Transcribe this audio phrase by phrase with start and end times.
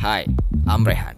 [0.00, 0.24] Hi,
[0.64, 1.12] I'm Rehan.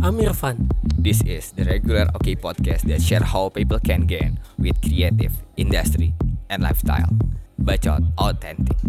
[0.00, 0.72] I'm Irfan.
[0.96, 6.16] This is the regular OK podcast that share how people can gain with creative, industry,
[6.48, 7.12] and lifestyle.
[7.60, 8.80] Bacot authentic.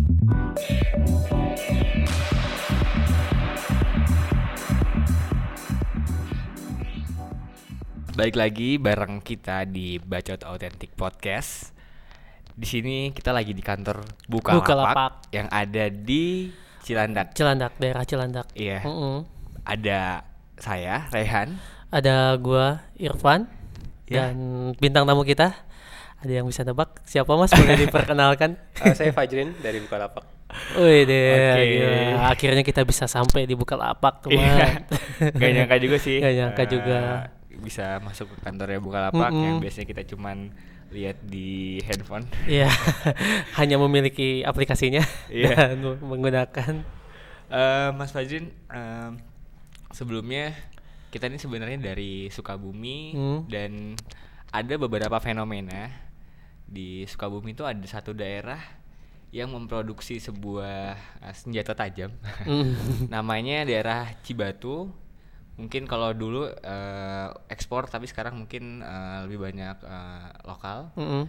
[8.15, 11.75] Balik lagi bareng kita di Bacot Authentic Podcast.
[12.55, 15.11] Di sini kita lagi di kantor Bukalapak, Bukalapak.
[15.35, 16.47] yang ada di
[16.83, 17.35] Cilandak.
[17.35, 18.47] Cilandak, daerah Cilandak.
[18.55, 18.87] Iya.
[18.87, 19.32] Mm-mm.
[19.63, 21.55] Ada saya Rehan.
[21.89, 23.47] Ada gua Irfan
[24.05, 24.29] Ya.
[24.29, 24.35] dan
[24.77, 25.55] bintang tamu kita.
[26.19, 27.51] Ada yang bisa nebak siapa Mas?
[27.51, 28.55] Boleh diperkenalkan?
[28.79, 30.23] Eh, saya Fajrin dari Bukalapak.
[30.77, 31.63] Wih deh, Oke.
[31.65, 32.29] gila.
[32.29, 34.83] akhirnya kita bisa sampai di Bukalapak Iya.
[34.85, 35.33] teman.
[35.41, 36.19] Gak nyangka juga sih.
[36.19, 36.99] Gak nyangka eh, juga.
[37.53, 39.63] Bisa masuk ke kantornya Bukalapak yang Mm-mm.
[39.63, 40.51] biasanya kita cuman
[40.93, 42.27] lihat di handphone.
[42.45, 42.69] Iya,
[43.59, 45.73] hanya memiliki aplikasinya Iya.
[45.73, 46.73] dan menggunakan.
[47.49, 49.11] Eh, Mas Fajrin, em,
[49.93, 50.51] sebelumnya
[51.13, 53.39] kita ini sebenarnya dari Sukabumi Hmm.
[53.45, 53.93] dan
[54.49, 55.89] ada beberapa fenomena
[56.65, 58.57] di Sukabumi itu ada satu daerah
[59.29, 62.13] yang memproduksi sebuah eh, senjata tajam.
[62.45, 62.73] Mm.
[63.13, 64.89] Namanya daerah Cibatu.
[65.57, 70.93] Mungkin kalau dulu eh, ekspor tapi sekarang mungkin eh, lebih banyak eh, lokal.
[70.97, 71.25] Mm-mm.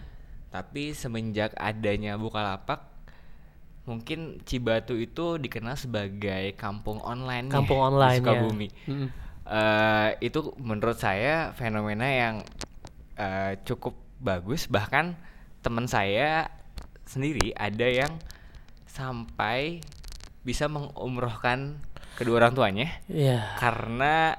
[0.53, 2.94] Tapi semenjak adanya Bukalapak
[3.85, 8.21] mungkin Cibatu itu dikenal sebagai kampung online Kampung online ya.
[8.21, 8.67] Sukabumi.
[8.85, 9.09] Mm-mm.
[9.45, 12.35] Eh, itu menurut saya fenomena yang
[13.13, 15.13] eh, cukup bagus bahkan
[15.61, 16.49] teman saya
[17.05, 18.09] sendiri ada yang
[18.85, 19.85] sampai
[20.41, 21.77] bisa mengumrohkan
[22.15, 23.53] kedua orang tuanya Iya.
[23.55, 24.33] karena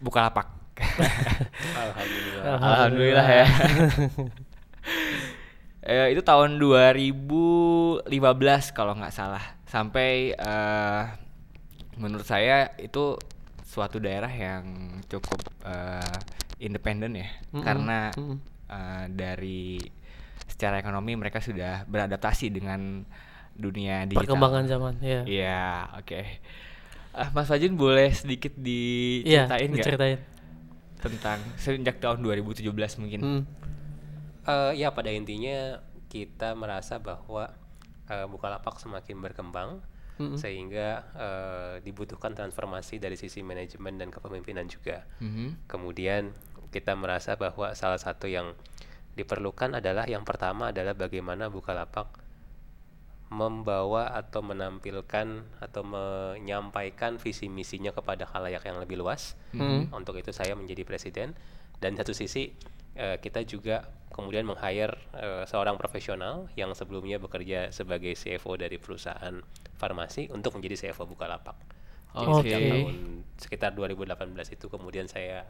[0.00, 0.48] Bukalapak.
[1.76, 2.42] Alhamdulillah.
[2.56, 3.46] Alhamdulillah ya.
[5.80, 8.04] Eh, itu tahun 2015
[8.76, 9.40] kalau nggak salah.
[9.64, 11.02] Sampai eh,
[11.96, 13.16] menurut saya itu
[13.64, 16.16] suatu daerah yang cukup eh,
[16.60, 18.36] independen ya, Mm-mm, karena mm-mm.
[18.68, 19.80] eh, dari
[20.44, 23.06] secara ekonomi mereka sudah beradaptasi dengan
[23.56, 24.36] dunia digital.
[24.36, 25.20] Perkembangan zaman, ya.
[25.24, 25.64] Iya,
[25.96, 26.20] oke.
[27.10, 30.18] Ah, Mas Fajin boleh sedikit Iya, diceritain nggak diceritain.
[31.00, 32.68] tentang sejak tahun 2017
[33.00, 33.20] mungkin?
[33.24, 33.42] Mm.
[34.50, 35.78] Eh, ya pada intinya
[36.10, 37.54] kita merasa bahwa
[38.10, 39.78] eh, Bukalapak semakin berkembang
[40.18, 40.36] Mm-mm.
[40.36, 45.06] sehingga eh, dibutuhkan transformasi dari sisi manajemen dan kepemimpinan juga.
[45.22, 45.70] Mhm.
[45.70, 46.34] Kemudian
[46.74, 48.54] kita merasa bahwa salah satu yang
[49.18, 52.20] diperlukan adalah yang pertama adalah bagaimana Bukalapak
[53.30, 59.38] membawa atau menampilkan atau menyampaikan visi misinya kepada khalayak yang lebih luas.
[59.54, 59.94] Mm.
[59.94, 61.38] Untuk itu saya menjadi presiden
[61.78, 62.50] dan satu sisi
[62.92, 69.38] eh, kita juga kemudian meng-hire eh, seorang profesional yang sebelumnya bekerja sebagai CFO dari perusahaan
[69.74, 71.54] farmasi untuk menjadi CFO Bukalapak.
[72.10, 72.42] Jadi Oke.
[72.42, 72.96] sejak tahun
[73.36, 74.18] sekitar 2018
[74.50, 75.46] itu kemudian saya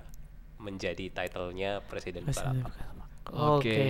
[0.56, 2.73] menjadi title-nya presiden Bukalapak.
[3.27, 3.73] Oke.
[3.73, 3.81] Oke.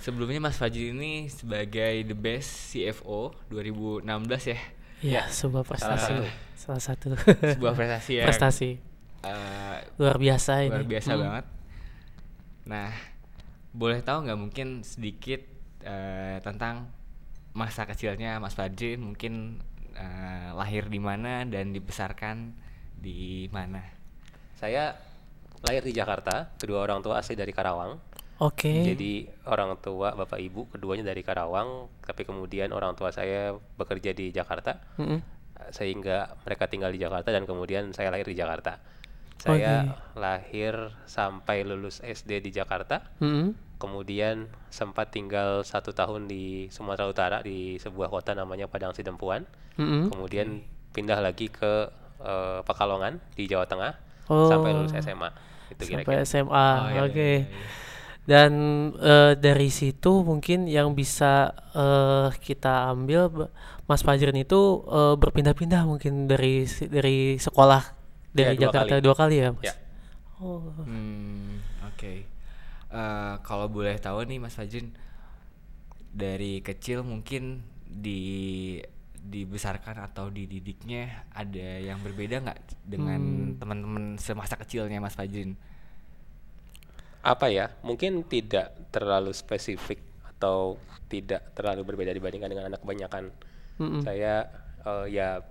[0.00, 4.08] Sebelumnya Mas Fajri ini sebagai the best CFO 2016
[4.48, 4.58] ya.
[5.00, 6.04] Ya, sebuah salah prestasi.
[6.08, 6.24] satu.
[6.56, 7.08] Salah satu.
[7.36, 8.70] Sebuah prestasi yang prestasi
[9.20, 10.72] eh, luar biasa ini.
[10.72, 11.20] luar biasa Hmm.
[11.20, 11.44] banget.
[12.66, 12.90] Nah,
[13.70, 15.40] boleh tahu nggak mungkin sedikit
[15.86, 16.90] eh, tentang
[17.54, 19.58] masa kecilnya Mas Fajri mungkin
[19.94, 22.52] eh, lahir di mana dan dibesarkan
[23.00, 23.80] di mana?
[24.60, 24.92] Saya
[25.64, 27.96] lahir di Jakarta, kedua orang tua asli dari Karawang.
[28.40, 28.72] Oke.
[28.72, 34.32] Jadi orang tua bapak ibu keduanya dari Karawang, tapi kemudian orang tua saya bekerja di
[34.32, 34.80] Jakarta.
[34.96, 35.20] Mm-mm.
[35.76, 38.80] sehingga mereka tinggal di Jakarta dan kemudian saya lahir di Jakarta.
[39.40, 40.74] Saya lahir
[41.04, 43.56] sampai lulus SD di Jakarta, Mm-mm.
[43.76, 49.48] kemudian sempat tinggal satu tahun di Sumatera Utara di sebuah kota namanya Padang Sidempuan,
[49.80, 50.12] Mm-mm.
[50.12, 50.60] kemudian
[50.92, 51.88] pindah lagi ke
[52.20, 53.94] eh, Pekalongan di Jawa Tengah
[54.30, 54.46] Oh.
[54.46, 55.26] sampai lulus SMA.
[55.74, 56.22] Itu Sampai kira-kira.
[56.22, 56.46] SMA.
[56.70, 57.18] Oh, iya, Oke.
[57.18, 57.66] iya, iya.
[58.22, 58.52] Dan
[58.94, 63.50] eh, dari situ mungkin yang bisa eh, kita ambil
[63.90, 67.99] Mas Fajrin itu eh, berpindah-pindah mungkin dari dari sekolah
[68.32, 69.00] dari Ya, dua Jakarta kali.
[69.02, 69.70] dua kali ya, Mas.
[69.70, 69.74] Ya.
[70.40, 70.62] Oh.
[70.84, 72.12] Hmm, oke.
[72.90, 74.90] Eh, kalau boleh tahu nih Mas Fajrin
[76.10, 78.20] dari kecil mungkin di
[79.20, 83.60] dibesarkan atau dididiknya ada yang berbeda nggak dengan Hmm.
[83.60, 85.54] teman-teman semasa kecilnya Mas Fajrin?
[87.20, 90.80] apa ya mungkin tidak terlalu spesifik atau
[91.12, 93.28] tidak terlalu berbeda dibandingkan dengan anak kebanyakan
[93.76, 94.00] Mm-mm.
[94.00, 94.48] saya
[94.82, 95.44] eh, ya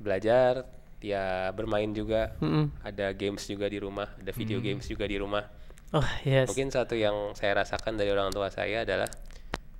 [0.00, 0.64] belajar
[0.98, 2.74] ya bermain juga Mm-mm.
[2.82, 5.46] ada games juga di rumah ada video games juga di rumah
[5.88, 6.52] Oh, yes.
[6.52, 9.08] mungkin satu yang saya rasakan dari orang tua saya adalah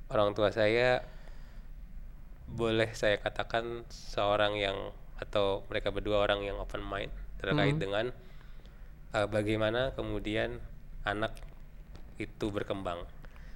[0.09, 1.05] orang tua saya
[2.49, 7.13] boleh saya katakan seorang yang atau mereka berdua orang yang open mind
[7.45, 8.09] terkait dengan
[9.13, 10.57] uh, bagaimana kemudian
[11.05, 11.37] anak
[12.17, 13.05] itu berkembang.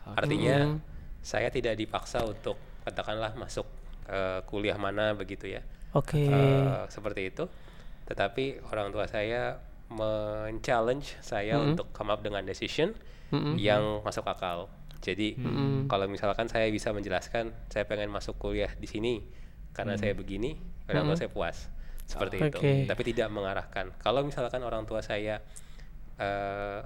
[0.04, 0.76] Artinya
[1.24, 3.66] saya tidak dipaksa untuk katakanlah masuk
[4.12, 5.62] uh, kuliah mana begitu ya.
[5.92, 6.24] Oke.
[6.28, 7.44] Uh, seperti itu.
[8.08, 9.60] Tetapi orang tua saya
[9.92, 12.96] men-challenge saya untuk come up dengan decision
[13.56, 14.68] yang masuk akal.
[15.00, 15.36] Jadi
[15.88, 19.20] kalau misalkan saya bisa menjelaskan saya pengen masuk kuliah di sini
[19.72, 20.56] karena saya begini,
[20.88, 21.68] orang tua saya puas.
[22.04, 22.58] Seperti itu.
[22.60, 22.74] Oke.
[22.84, 23.96] Tapi tidak mengarahkan.
[24.00, 25.40] Kalau misalkan orang tua saya
[26.20, 26.80] eh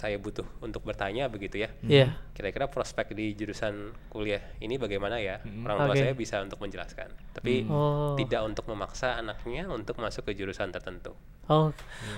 [0.00, 1.68] saya butuh untuk bertanya begitu ya.
[1.84, 2.16] Iya.
[2.32, 5.44] Kira-kira prospek di jurusan kuliah ini bagaimana ya?
[5.60, 6.00] Orang tua Oke.
[6.00, 7.12] saya bisa untuk menjelaskan.
[7.36, 8.16] Tapi Oh.
[8.16, 11.12] tidak untuk memaksa anaknya untuk masuk ke jurusan tertentu.
[11.46, 11.68] Oh,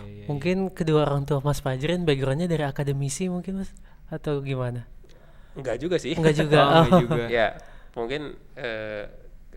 [0.06, 3.74] Iya, mungkin kedua orang tua Mas Fajrin backgroundnya dari akademisi mungkin Mas
[4.06, 4.86] atau gimana?
[5.52, 6.14] Enggak juga sih.
[6.14, 6.60] Enggak juga.
[6.62, 6.82] Oh, Oh.
[6.86, 7.24] enggak juga.
[7.40, 7.48] ya,
[7.92, 8.22] mungkin
[8.54, 9.04] eh,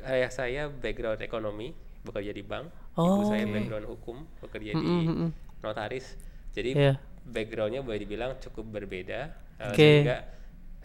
[0.02, 2.74] ayah saya background ekonomi, bekerja di bank.
[2.96, 3.28] Ibu Oh.
[3.28, 5.30] saya background hukum, bekerja di Mm-mm.
[5.62, 6.16] notaris.
[6.52, 6.96] Jadi Iya.
[7.26, 9.78] Backgroundnya boleh dibilang cukup berbeda, eh, Oke.
[9.78, 10.18] sehingga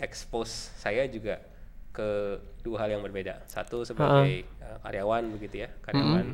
[0.00, 1.38] expose saya juga
[1.92, 3.44] ke dua hal yang berbeda.
[3.46, 6.32] Satu sebagai eh, karyawan begitu ya, karyawan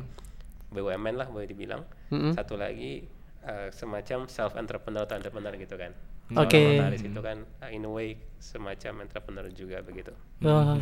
[0.71, 1.83] BUMN lah boleh dibilang.
[2.11, 2.31] Mm-mm.
[2.35, 3.03] Satu lagi
[3.43, 5.91] eh, semacam self entrepreneur atau entrepreneur gitu kan.
[6.35, 6.59] Oke.
[6.59, 10.11] Seorang notaris itu kan eh, in a way semacam entrepreneur juga begitu.
[10.43, 10.77] Oh,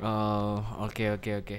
[0.00, 1.58] Oh, oke oke oke.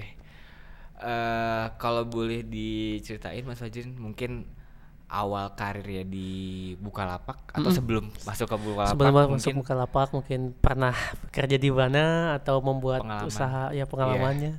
[1.02, 4.46] Eh kalau boleh diceritain Mas Fajrin mungkin
[5.12, 6.30] awal karirnya di
[6.74, 10.96] Bukalapak atau sebelum masuk ke Bukalapak sebelum masuk mungkin Bukalapak mungkin pernah
[11.28, 12.04] kerja di mana
[12.34, 13.28] atau membuat Pengalaman.
[13.28, 14.56] usaha ya pengalamannya.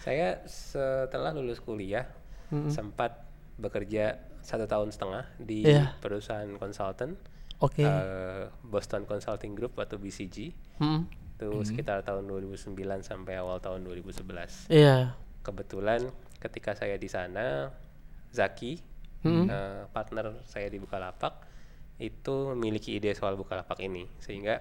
[0.00, 2.08] Saya setelah lulus kuliah
[2.66, 3.22] sempat
[3.54, 5.94] bekerja satu tahun setengah di Iya.
[5.98, 7.14] perusahaan konsultan
[7.58, 7.80] Oke.
[7.80, 11.06] eh, Boston Consulting Group atau BCG Mm.
[11.32, 14.66] itu sekitar tahun 2009 sampai awal tahun 2011.
[14.66, 15.14] Iya.
[15.40, 17.70] Kebetulan ketika saya di sana
[18.30, 18.82] Zaki
[19.22, 19.46] Hmm.
[19.46, 21.46] eh, partner saya di Bukalapak
[22.02, 24.58] itu memiliki ide soal Bukalapak ini sehingga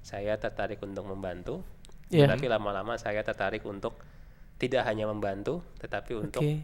[0.00, 1.66] saya tertarik untuk membantu
[2.06, 2.30] Iya.
[2.30, 3.98] tapi lama-lama saya tertarik untuk
[4.62, 6.62] tidak hanya membantu tetapi untuk Oke.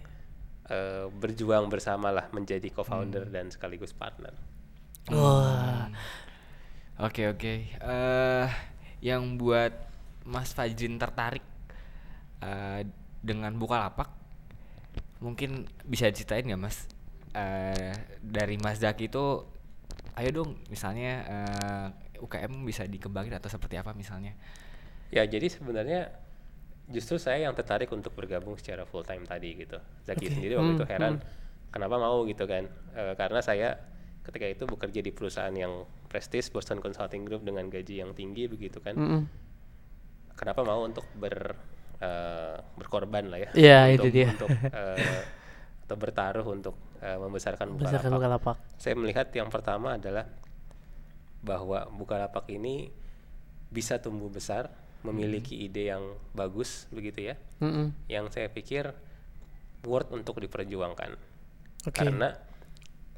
[0.70, 4.30] eh, berjuang bersama lah menjadi co-founder dan sekaligus partner.
[5.10, 5.90] Wah.
[7.02, 7.54] Oke oke.
[7.74, 8.48] Eh
[9.02, 9.74] yang buat
[10.22, 11.42] Mas Fajrin tertarik
[12.38, 12.86] eh
[13.18, 14.06] dengan Bukalapak
[15.18, 16.86] mungkin bisa ceritain nggak Mas?
[17.32, 19.24] Eh dari Mas Zaki itu
[20.18, 21.88] ayo dong misalnya eh,
[22.24, 24.36] UKM bisa dikembangin atau seperti apa misalnya?
[25.12, 26.10] Ya jadi sebenarnya
[26.90, 29.78] justru saya yang tertarik untuk bergabung secara full time tadi gitu.
[30.08, 30.34] Zaki Oke.
[30.34, 31.14] sendiri waktu itu Hmm, heran
[31.74, 32.64] kenapa mau gitu kan?
[32.96, 33.68] Eh, karena saya
[34.26, 38.78] ketika itu bekerja di perusahaan yang prestis Boston Consulting Group dengan gaji yang tinggi begitu
[38.84, 38.96] kan.
[38.98, 39.22] Mm-mm.
[40.38, 41.54] Kenapa mau untuk ber
[42.02, 43.50] eh, berkorban lah ya?
[43.54, 44.28] Iya, untuk, itu dia.
[44.32, 45.22] Untuk eh,
[45.86, 48.56] atau bertaruh untuk eh, membesarkan Besarkan Bukalapak.
[48.62, 48.78] Bukalapak.
[48.78, 50.24] Saya melihat yang pertama adalah
[51.42, 52.94] bahwa Bukalapak ini
[53.68, 54.70] bisa tumbuh besar,
[55.02, 57.90] memiliki ide yang bagus begitu ya, Mm-mm.
[58.06, 58.94] yang saya pikir
[59.82, 61.18] worth untuk diperjuangkan.
[61.90, 61.96] Oke.
[61.98, 62.38] Karena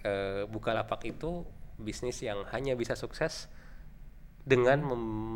[0.00, 1.44] eh, Bukalapak itu
[1.76, 3.52] bisnis yang hanya bisa sukses
[4.44, 4.84] dengan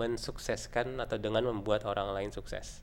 [0.00, 2.80] mensukseskan atau dengan membuat orang lain sukses.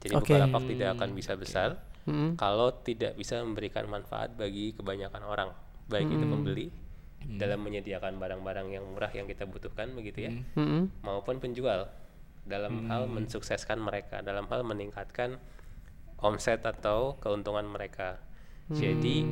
[0.00, 0.36] Jadi Oke.
[0.36, 2.38] Bukalapak tidak akan bisa besar Mm-mm.
[2.38, 5.50] kalau tidak bisa memberikan manfaat bagi kebanyakan orang,
[5.86, 6.66] baik itu pembeli
[7.26, 11.02] dalam menyediakan barang-barang yang murah yang kita butuhkan begitu ya, Mm-mm.
[11.02, 11.90] maupun penjual
[12.46, 15.42] dalam hal mensukseskan mereka, dalam hal meningkatkan
[16.22, 18.22] omset atau keuntungan mereka.
[18.70, 19.22] Jadi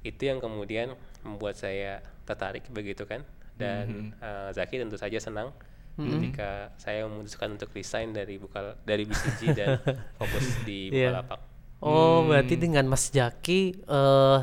[0.00, 3.24] itu yang kemudian membuat saya tertarik begitu kan,
[3.56, 5.52] dan eh, Zaki tentu saja senang
[5.98, 9.82] ketika saya memutuskan untuk resign dari bukal dari BCG dan
[10.20, 11.10] fokus di Iya.
[11.10, 11.40] Bukalapak.
[11.78, 14.40] Oh, berarti dengan Mas Jaki eh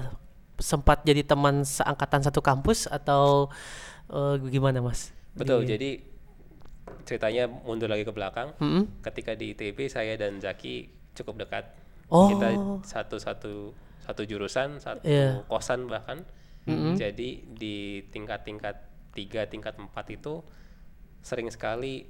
[0.55, 3.51] sempat jadi teman seangkatan satu kampus atau
[4.07, 5.11] eh, gimana, Mas?
[5.35, 5.67] Betul.
[5.67, 5.89] Di- Jadi
[7.03, 8.55] ceritanya mundur lagi ke belakang.
[8.57, 9.03] Mm-mm.
[9.03, 11.67] Ketika di ITB saya dan Zaki cukup dekat.
[12.07, 12.29] Oh.
[12.31, 13.53] Kita satu satu
[14.05, 15.43] satu jurusan, satu Iya.
[15.49, 16.23] kosan bahkan.
[16.95, 18.75] Jadi di tingkat-tingkat
[19.13, 20.41] tiga, tingkat empat itu
[21.21, 22.09] sering sekali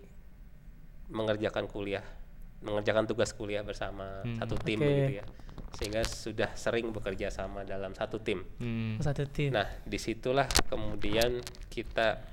[1.07, 2.03] mengerjakan kuliah,
[2.65, 4.85] mengerjakan tugas kuliah bersama satu tim Oke.
[4.85, 5.25] begitu ya.
[5.75, 8.41] Sehingga sudah sering bekerja sama dalam satu tim.
[8.57, 8.95] Hmm.
[8.97, 9.51] Satu tim.
[9.51, 12.23] Nah, di situlah kemudian kita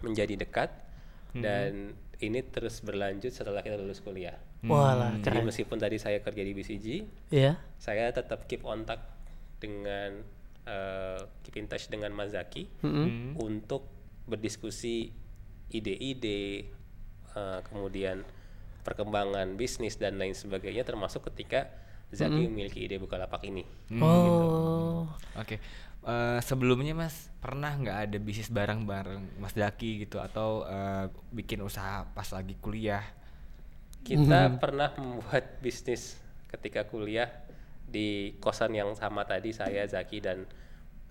[0.00, 0.70] menjadi dekat
[1.30, 4.38] dan ini terus berlanjut setelah kita lulus kuliah.
[4.60, 5.46] Walah, Jadi keren.
[5.48, 6.86] meskipun tadi saya kerja di BCG,
[7.32, 7.56] Iya.
[7.80, 9.00] saya tetap keep kontak
[9.56, 10.20] dengan
[10.62, 13.40] eh, keep in touch dengan Mas Zaki Mm-mm.
[13.40, 13.88] untuk
[14.28, 15.08] berdiskusi
[15.70, 16.68] ide-ide,
[17.32, 18.20] eh, kemudian
[18.82, 21.68] perkembangan bisnis dan lain sebagainya, termasuk ketika
[22.10, 23.62] Zaki memiliki ide Bukalapak ini.
[24.02, 25.06] Oh.
[25.38, 25.62] Oke.
[26.00, 32.08] Eh, sebelumnya Mas pernah nggak ada bisnis bareng-bareng Mas Daki gitu atau eh, bikin usaha
[32.10, 33.04] pas lagi kuliah?
[34.00, 36.16] Kita pernah membuat bisnis
[36.48, 37.28] ketika kuliah
[37.84, 40.48] di kosan yang sama tadi saya Zaki dan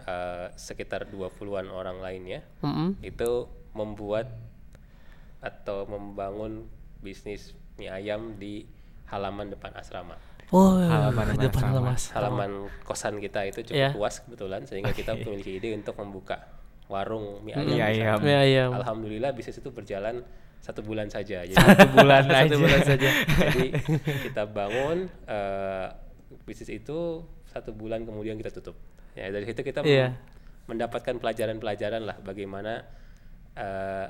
[0.03, 2.41] eh, sekitar 20-an orang lainnya.
[2.65, 2.99] Mm-mm.
[2.99, 3.47] Itu
[3.77, 4.27] membuat
[5.39, 6.67] atau membangun
[6.99, 8.67] bisnis mie ayam di
[9.07, 10.15] halaman depan asrama.
[10.49, 11.93] Oh, Halaman di depan asrama.
[11.93, 12.03] mas.
[12.11, 12.51] Halaman
[12.81, 13.89] kosan kita itu cukup Iya.
[13.93, 16.41] luas kebetulan sehingga kita memiliki ide untuk membuka
[16.87, 17.69] warung mie ayam.
[17.69, 18.17] Mie ayam.
[18.19, 18.69] Mie ayam.
[18.75, 20.25] Alhamdulillah bisnis itu berjalan
[20.59, 21.41] satu bulan saja.
[21.41, 22.43] Jadi, Satu bulan aja.
[22.45, 23.09] Satu bulan saja.
[23.39, 23.65] jadi
[24.25, 25.87] kita bangun eh,
[26.43, 28.75] bisnis itu satu bulan kemudian kita tutup.
[29.13, 30.17] Ya dari situ kita Iya.
[30.65, 32.83] mendapatkan pelajaran-pelajaran lah bagaimana
[33.53, 34.07] eh,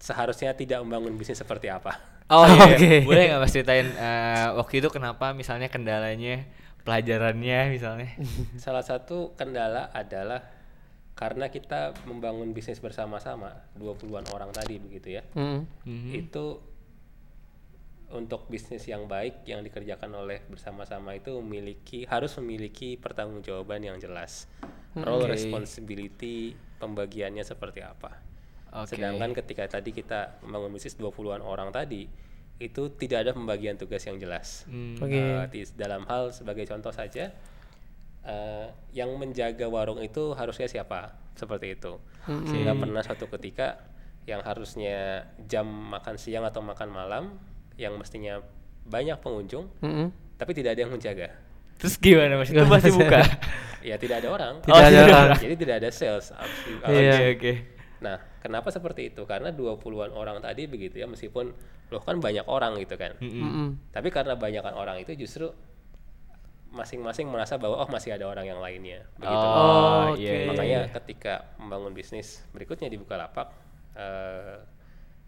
[0.00, 1.96] seharusnya tidak membangun bisnis seperti apa.
[2.26, 2.74] Oh iya.
[2.74, 3.06] Oke.
[3.06, 6.42] Boleh nggak Mas ceritain eh, waktu itu kenapa misalnya kendalanya,
[6.82, 8.10] pelajarannya misalnya?
[8.62, 10.42] Salah satu kendala adalah
[11.16, 15.22] karena kita membangun bisnis bersama-sama 20-an orang tadi begitu ya.
[15.32, 15.64] Mm.
[15.86, 16.10] Mhm.
[16.12, 16.60] Itu
[18.06, 24.46] untuk bisnis yang baik yang dikerjakan oleh bersama-sama itu memiliki harus memiliki pertanggungjawaban yang jelas.
[24.94, 25.34] Role Oke.
[25.34, 28.35] responsibility pembagiannya seperti apa.
[28.76, 28.92] Oke.
[28.92, 32.04] Sedangkan ketika tadi kita membangun bisnis 20-an orang tadi
[32.56, 34.64] itu tidak ada pembagian tugas yang jelas.
[34.64, 34.96] Hmm.
[34.96, 35.12] Oke.
[35.12, 37.32] Eh, di- dalam hal sebagai contoh saja
[38.22, 43.78] eh, yang menjaga warung itu harusnya siapa seperti itu sehingga pernah suatu ketika
[44.24, 47.24] yang harusnya jam makan siang atau makan malam
[47.76, 48.42] yang mestinya
[48.82, 50.10] banyak pengunjung Mm-mm.
[50.34, 51.30] tapi tidak ada yang menjaga
[51.76, 52.48] Terus gimana Mas?
[52.48, 52.98] Itu masih Mas?
[52.98, 53.20] buka?
[53.78, 55.38] ya tidak ada orang Tidak ada orang.
[55.38, 56.32] jadi tidak ada sales
[56.82, 57.14] Iya.
[57.14, 57.52] Oke oke.
[57.96, 61.52] Nah kenapa seperti itu karena 20-an orang tadi begitu ya meskipun
[61.86, 63.94] loh kan banyak orang gitu kan Mm-mm.
[63.94, 65.54] Tapi karena banyakan orang itu justru
[66.76, 69.06] masing-masing merasa bahwa oh masih ada orang yang lainnya.
[69.16, 69.46] Begitu.
[69.48, 70.92] Oh, iya, iya, Makanya iya.
[70.92, 73.48] ketika membangun bisnis berikutnya di Bukalapak
[73.96, 74.60] eh,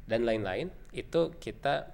[0.04, 1.88] dan lain-lain itu kita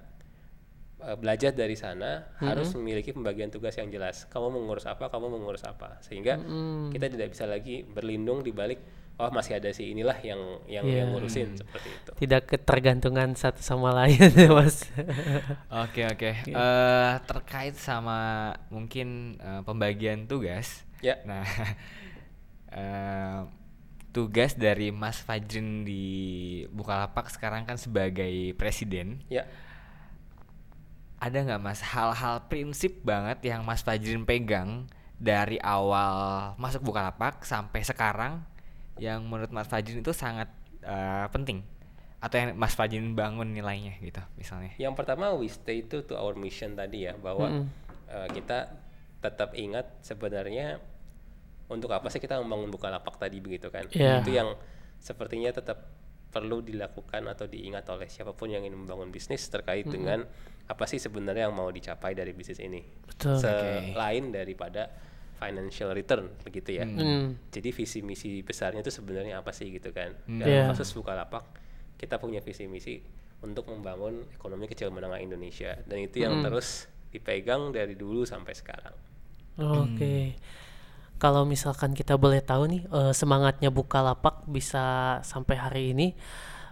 [1.06, 4.26] eh, belajar dari sana harus memiliki pembagian tugas yang jelas.
[4.26, 6.02] Kamu mengurus apa, kamu mengurus apa.
[6.02, 6.40] Sehingga
[6.90, 8.80] kita tidak bisa lagi berlindung di balik
[9.14, 10.96] oh masih ada si inilah yang yang Iya.
[11.06, 12.10] yang ngurusin seperti itu.
[12.26, 14.18] Tidak ketergantungan satu sama lain
[14.50, 14.90] mas.
[15.86, 16.30] Oke oke.
[16.50, 20.82] Eh, terkait sama mungkin eh, pembagian tugas.
[20.98, 21.22] Ya.
[21.22, 21.46] Nah,
[22.74, 23.40] eh,
[24.10, 26.04] tugas dari Mas Fajrin di
[26.70, 29.22] Bukalapak sekarang kan sebagai presiden.
[29.30, 29.46] Ya.
[31.22, 34.90] Ada nggak Mas hal-hal prinsip banget yang Mas Fajrin pegang
[35.22, 38.42] dari awal masuk Bukalapak sampai sekarang
[38.98, 40.50] yang menurut Mas Fajrin itu sangat
[40.82, 41.66] eh, penting
[42.24, 44.72] atau yang Mas Fajrin bangun nilainya gitu misalnya.
[44.80, 47.66] Yang pertama we stay to to our mission tadi ya bahwa Mm-mm.
[48.08, 48.80] eh, kita
[49.20, 50.80] tetap ingat sebenarnya
[51.68, 53.88] untuk apa sih kita membangun Bukalapak tadi begitu kan?
[53.92, 54.20] Iya.
[54.20, 54.56] Itu yang
[55.00, 55.84] sepertinya tetap
[56.34, 60.26] perlu dilakukan atau diingat oleh siapa pun yang ingin membangun bisnis terkait dengan
[60.66, 62.82] apa sih sebenarnya yang mau dicapai dari bisnis ini.
[63.06, 63.38] Betul.
[63.38, 64.90] Selain daripada
[65.44, 66.88] financial return begitu ya.
[66.88, 67.36] Mm.
[67.52, 70.16] Jadi visi misi besarnya itu sebenarnya apa sih gitu kan?
[70.24, 70.40] Hmm.
[70.40, 70.64] Dalam Iya.
[70.72, 71.44] kasus Bukalapak
[72.00, 73.04] kita punya visi misi
[73.44, 78.96] untuk membangun ekonomi kecil menengah Indonesia dan itu yang terus dipegang dari dulu sampai sekarang.
[79.60, 80.34] Oke.
[81.20, 86.08] Kalau misalkan kita boleh tahu nih eh, semangatnya Bukalapak bisa sampai hari ini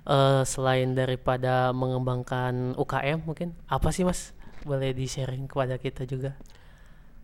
[0.09, 4.35] eh, selain daripada mengembangkan UKM mungkin apa sih Mas?
[4.67, 6.35] Boleh di-sharing kepada kita juga.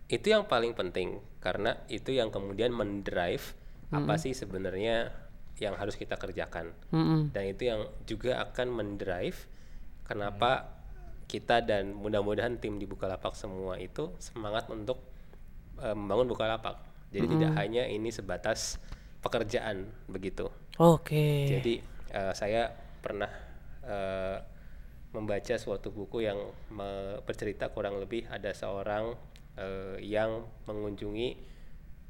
[0.08, 3.54] Itu yang paling penting karena itu yang kemudian mendrive
[3.88, 5.12] apa sih sebenarnya
[5.58, 6.72] yang harus kita kerjakan.
[6.94, 7.34] Mm-mm.
[7.34, 9.36] Dan itu yang juga akan mendrive
[10.06, 10.78] kenapa
[11.28, 15.02] kita dan mudah-mudahan tim di Bukalapak semua itu semangat untuk
[15.82, 16.80] eh, membangun Bukalapak.
[17.12, 18.80] Jadi tidak hanya ini sebatas
[19.20, 20.48] pekerjaan begitu.
[20.80, 21.48] Oke.
[21.48, 22.72] Jadi eh, saya
[23.04, 23.28] pernah
[23.84, 24.38] eh,
[25.08, 26.36] membaca suatu buku yang
[27.24, 29.16] bercerita kurang lebih ada seorang
[29.58, 31.28] eh, yang mengunjungi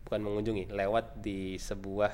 [0.04, 2.12] bukan mengunjungi lewat di sebuah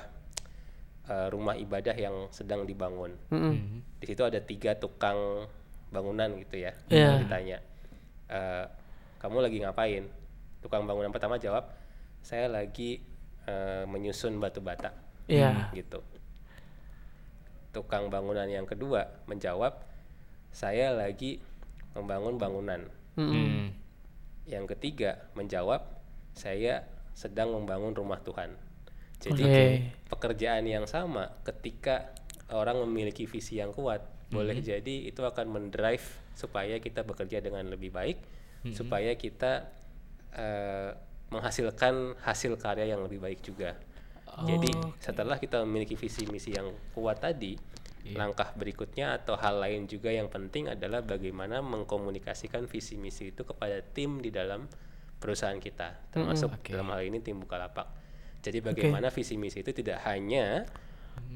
[1.05, 3.12] eh, rumah ibadah yang sedang dibangun.
[3.29, 3.83] Mm-mm.
[3.99, 5.47] Di situ ada tiga tukang
[5.91, 6.73] bangunan gitu ya.
[6.88, 7.21] Iya.
[7.23, 7.59] Ditanya,
[8.31, 8.64] "Eh,
[9.21, 10.05] kamu lagi ngapain?
[10.64, 11.69] Tukang bangunan pertama jawab,
[12.25, 13.05] saya lagi
[13.45, 14.97] eh, menyusun batu bata
[15.29, 15.69] Iya.
[15.76, 16.00] gitu.
[17.75, 19.83] Tukang bangunan yang kedua menjawab,
[20.49, 21.43] saya lagi
[21.93, 22.81] membangun bangunan.
[23.21, 23.35] Mm-mm.
[23.35, 23.67] Hmm.
[24.45, 25.85] Yang ketiga menjawab,
[26.37, 26.85] saya
[27.15, 28.53] sedang membangun rumah Tuhan.
[29.23, 29.67] Jadi Oke.
[30.11, 32.13] pekerjaan yang sama ketika
[32.53, 37.95] orang memiliki visi yang kuat, boleh jadi itu akan mendrive supaya kita bekerja dengan lebih
[37.95, 38.19] baik,
[38.75, 39.71] supaya kita
[40.35, 40.91] eh,
[41.33, 43.79] menghasilkan hasil karya yang lebih baik juga.
[44.35, 44.67] Jadi
[44.99, 47.55] setelah kita memiliki visi misi yang kuat tadi,
[48.12, 53.80] langkah berikutnya atau hal lain juga yang penting adalah bagaimana mengkomunikasikan visi misi itu kepada
[53.80, 54.68] tim di dalam
[55.16, 56.76] perusahaan kita, termasuk Oke.
[56.76, 57.88] dalam hal ini tim Bukalapak.
[58.44, 60.68] Jadi bagaimana visi misi itu tidak hanya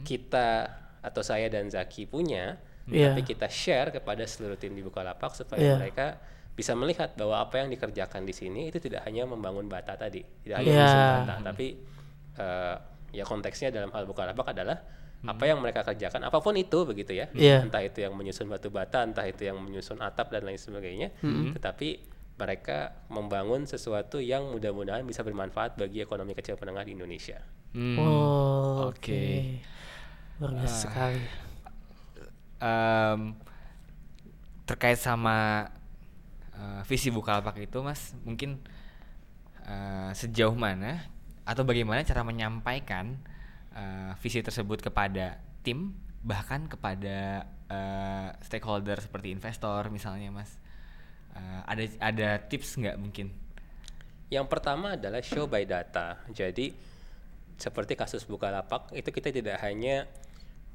[0.04, 0.68] kita
[1.00, 3.12] atau saya dan Zaki punya, Iya.
[3.12, 5.76] tapi kita share kepada seluruh tim di Bukalapak supaya Iya.
[5.80, 6.20] mereka
[6.52, 10.60] bisa melihat bahwa apa yang dikerjakan di sini itu tidak hanya membangun bata tadi, tidak
[10.60, 10.76] hanya Iya.
[10.84, 11.66] menyusun bata, tapi
[12.38, 12.76] eh,
[13.12, 14.78] ya konteksnya dalam hal Bukalapak adalah
[15.26, 17.66] apa yang mereka kerjakan, apa pun itu begitu ya, Iya.
[17.66, 21.10] entah itu yang menyusun batu bata, entah itu yang menyusun atap dan lain sebagainya,
[21.54, 21.98] tetapi
[22.38, 27.42] mereka membangun sesuatu yang mudah-mudahan bisa bermanfaat bagi ekonomi kecil menengah di Indonesia.
[27.74, 28.94] Hmm, Oh, oke.
[28.94, 29.26] oke.
[30.38, 31.22] Luar biasa sekali.
[32.58, 33.20] Em,
[34.66, 35.66] terkait sama
[36.54, 38.62] eh, visi Bukalapak itu Mas, mungkin
[39.66, 41.10] eh, sejauh mana
[41.42, 43.18] atau bagaimana cara menyampaikan
[43.78, 45.94] eh, visi tersebut kepada tim
[46.26, 50.50] bahkan kepada eh, stakeholder seperti investor misalnya Mas.
[51.38, 53.30] Eh, ada ada tips nggak mungkin?
[54.28, 56.20] Yang pertama adalah show by data.
[56.28, 56.74] Jadi
[57.58, 60.06] seperti kasus Bukalapak itu kita tidak hanya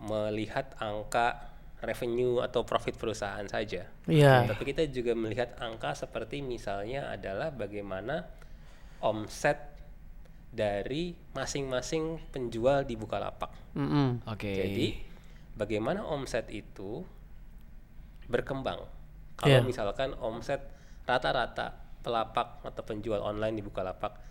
[0.02, 3.88] melihat angka revenue atau profit perusahaan saja.
[4.08, 4.48] Iya.
[4.48, 8.24] Tapi kita juga melihat angka seperti misalnya adalah bagaimana
[9.04, 9.73] omset
[10.54, 13.50] dari masing-masing penjual di Bukalapak.
[13.74, 14.22] Mm-mm.
[14.30, 14.54] Oke.
[14.54, 14.88] Jadi
[15.58, 17.02] bagaimana omset itu
[18.30, 18.86] berkembang?
[19.34, 19.66] Kalau Iya.
[19.66, 20.62] misalkan omset
[21.10, 21.74] rata-rata
[22.06, 24.22] pelapak atau penjual online di Bukalapak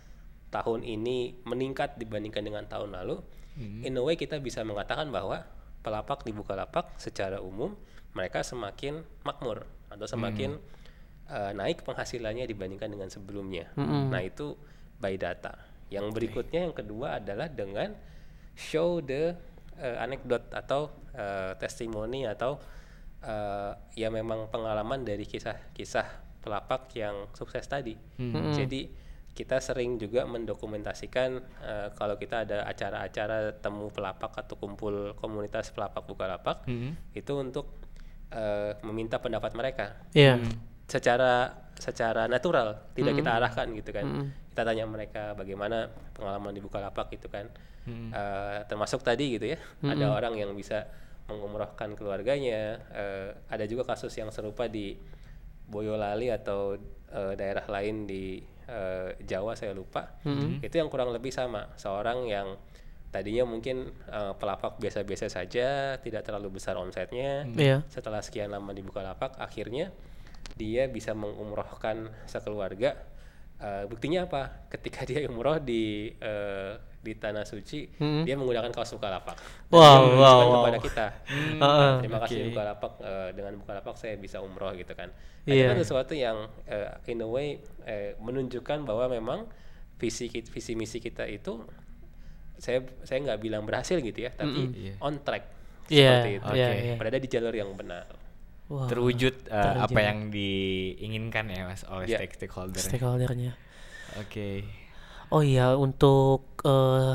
[0.47, 3.19] tahun ini meningkat dibandingkan dengan tahun lalu,
[3.83, 5.43] in a way kita bisa mengatakan bahwa
[5.83, 7.75] pelapak di Bukalapak secara umum
[8.13, 10.57] mereka semakin makmur atau semakin
[11.29, 13.73] uh, naik penghasilannya dibandingkan dengan sebelumnya.
[14.13, 14.55] Nah itu
[15.01, 15.72] by data.
[15.93, 17.93] Yang berikutnya yang kedua adalah dengan
[18.57, 19.37] show the
[19.77, 22.57] uh, anekdot atau uh, testimoni atau
[23.25, 27.95] uh, ya memang pengalaman dari kisah-kisah pelapak yang sukses tadi.
[28.57, 28.81] Jadi
[29.33, 31.29] kita sering juga mendokumentasikan
[31.65, 36.69] uh, kalau kita ada acara-acara temu pelapak atau kumpul komunitas pelapak Bukalapak
[37.17, 37.81] itu untuk
[38.29, 39.85] uh, meminta pendapat mereka.
[40.13, 40.37] Iya.
[40.83, 44.05] secara secara natural tidak kita arahkan gitu kan.
[44.55, 47.51] Kita tanya mereka bagaimana pengalaman di Bukalapak gitu kan.
[48.15, 50.87] Eh, termasuk tadi gitu ya ada orang yang bisa
[51.27, 52.79] mengumrohkan keluarganya.
[52.95, 54.95] Eh, ada juga kasus yang serupa di
[55.67, 56.79] Boyolali atau
[57.11, 60.15] eh, daerah lain di eh, Jawa saya lupa.
[60.63, 62.55] Itu yang kurang lebih sama seorang yang
[63.13, 67.45] tadinya mungkin eh, pelapak biasa-biasa saja tidak terlalu besar omsetnya.
[67.51, 67.85] Iya.
[67.91, 69.93] setelah sekian lama di Bukalapak akhirnya
[70.53, 72.95] dia bisa mengumrohkan sekeluarga
[73.63, 77.95] Eh, buktinya apa ketika dia umroh di eh, di tanah suci
[78.27, 80.51] dia menggunakan kaos Bukalapak Dan Wow, wow, wow.
[80.59, 81.05] kepada kita
[81.63, 81.91] Heeh.
[82.03, 82.47] terima kasih oke.
[82.51, 85.15] Bukalapak eh, dengan Bukalapak saya bisa umroh gitu kan
[85.47, 85.63] nah, Iya.
[85.63, 87.55] itu kan sesuatu yang eh, in a way
[87.87, 89.47] eh, menunjukkan bahwa memang
[89.95, 91.63] visi visi misi kita itu
[92.59, 94.93] saya saya nggak bilang berhasil gitu ya tapi Iya.
[94.99, 95.43] on track
[95.87, 96.67] Iya, seperti itu Oke.
[96.83, 96.95] iya.
[96.99, 98.11] berada di jalur yang benar
[98.73, 99.85] Wah, terwujud eh, terwujud.
[99.85, 102.81] apa yang diinginkan ya Mas oleh stake stakeholder.
[102.81, 103.53] stakeholdernya.
[104.17, 104.65] Oke.
[105.29, 107.13] Oh iya, untuk eh,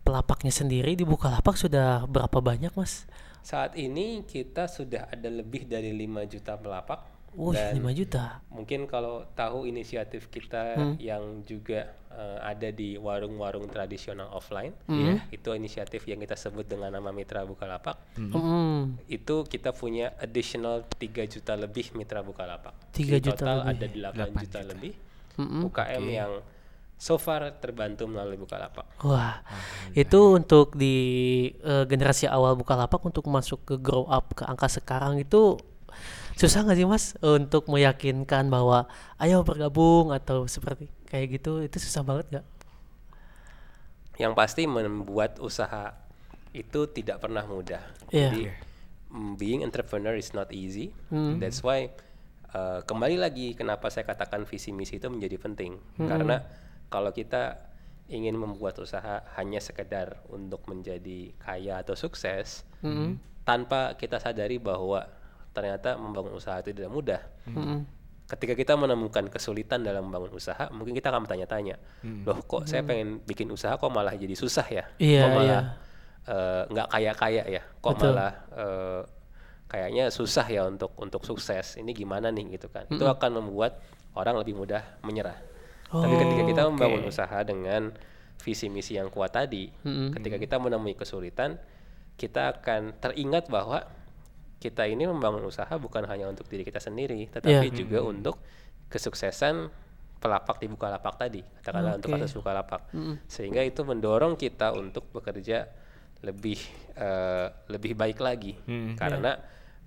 [0.00, 3.04] pelapaknya sendiri di Bukalapak sudah berapa banyak, Mas?
[3.44, 8.40] Saat ini kita sudah ada lebih dari 5 juta pelapak Dan 5 juta.
[8.48, 10.94] mungkin kalau tahu inisiatif kita Hmm.
[10.98, 15.22] yang juga eh, ada di warung-warung tradisional offline, Hmm.
[15.28, 17.94] itu inisiatif yang kita sebut dengan nama Mitra Bukalapak.
[18.16, 18.98] Hmm.
[19.06, 22.74] Itu kita punya additional 3 juta lebih Mitra Bukalapak.
[22.90, 23.70] 3 Jadi juta total lebih.
[23.70, 24.60] ada 8, 8 juta, juta.
[24.66, 24.92] lebih
[25.38, 25.62] Mm-mm.
[25.64, 26.32] UKM yang
[26.96, 28.98] so far terbantu melalui Bukalapak.
[29.00, 29.38] Wah,
[29.94, 30.96] itu untuk di
[31.54, 35.54] eh, generasi awal Bukalapak untuk masuk ke grow up ke angka sekarang itu
[36.38, 38.86] susah nggak sih mas untuk meyakinkan bahwa
[39.18, 42.46] ayo bergabung atau seperti kayak gitu itu susah banget nggak?
[44.22, 45.98] Yang pasti membuat usaha
[46.54, 47.82] itu tidak pernah mudah.
[48.14, 48.30] Iya.
[48.30, 48.42] Jadi
[49.10, 50.94] mm, being entrepreneur is not easy.
[51.10, 51.42] Hmm.
[51.42, 51.90] That's why
[52.54, 55.74] uh, kembali lagi kenapa saya katakan visi misi itu menjadi penting.
[55.98, 56.46] Karena
[56.86, 57.66] kalau kita
[58.08, 62.64] ingin membuat usaha hanya sekedar untuk menjadi kaya atau sukses
[63.44, 65.17] tanpa kita sadari bahwa
[65.58, 67.18] ternyata membangun usaha itu tidak mudah.
[67.50, 67.82] Mm-mm.
[68.28, 71.80] Ketika kita menemukan kesulitan dalam membangun usaha, mungkin kita akan bertanya-tanya,
[72.28, 74.84] loh kok saya pengen bikin usaha kok malah jadi susah ya?
[75.00, 75.60] Iya, kok malah iya.
[76.28, 77.62] eh, nggak kaya-kaya ya?
[77.80, 78.12] Kok Betul.
[78.12, 79.02] malah eh,
[79.64, 81.80] kayaknya susah ya untuk untuk sukses?
[81.80, 82.84] Ini gimana nih gitu kan?
[82.92, 83.80] Itu akan membuat
[84.12, 85.40] orang lebih mudah menyerah.
[85.88, 87.96] Tapi ketika kita Oh, membangun usaha dengan
[88.44, 90.12] visi misi yang kuat tadi, Mm-mm.
[90.20, 91.56] ketika kita menemui kesulitan,
[92.20, 93.88] kita akan teringat bahwa
[94.58, 97.74] kita ini membangun usaha bukan hanya untuk diri kita sendiri, tetapi Iya.
[97.74, 98.42] juga untuk
[98.90, 99.70] kesuksesan
[100.18, 102.18] pelapak di Bukalapak tadi, katakanlah untuk Oke.
[102.18, 102.90] kasus Bukalapak.
[103.30, 105.70] Sehingga itu mendorong kita untuk bekerja
[106.18, 106.58] lebih
[106.98, 108.98] eh, lebih baik lagi, Hmm.
[108.98, 109.38] karena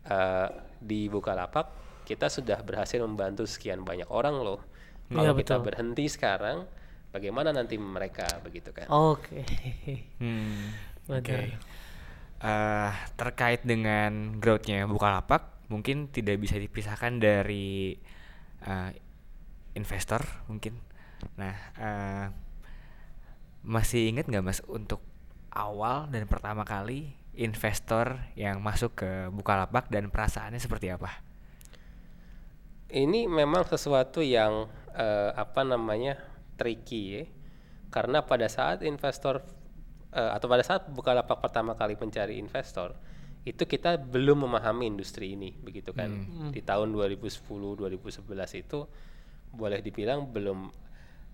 [0.02, 0.48] eh,
[0.80, 1.68] di Bukalapak
[2.08, 4.64] kita sudah berhasil membantu sekian banyak orang loh.
[5.12, 5.66] Kalau Iya, kita betul.
[5.68, 6.64] berhenti sekarang,
[7.12, 8.88] bagaimana nanti mereka begitu kan?
[8.88, 9.44] Oke.
[10.18, 10.72] Hmm,
[11.04, 11.20] Benar.
[11.20, 11.40] Oke.
[12.42, 17.94] Eh, terkait dengan growth-nya Bukalapak, mungkin tidak bisa dipisahkan dari
[18.66, 18.92] eh,
[19.78, 20.74] investor mungkin.
[21.38, 22.26] Nah, eh,
[23.62, 25.06] masih ingat nggak mas untuk
[25.54, 31.22] awal dan pertama kali investor yang masuk ke Bukalapak dan perasaannya seperti apa?
[32.90, 34.66] Ini memang sesuatu yang
[34.98, 36.18] eh, apa namanya
[36.58, 37.24] tricky ya,
[37.94, 39.46] karena pada saat investor
[40.16, 42.96] eh, atau pada saat Bukalapak pertama kali mencari investor,
[43.42, 46.14] itu kita belum memahami industri ini, begitu kan?
[46.54, 48.86] Di tahun 2010 2011 itu
[49.52, 50.70] boleh dibilang belum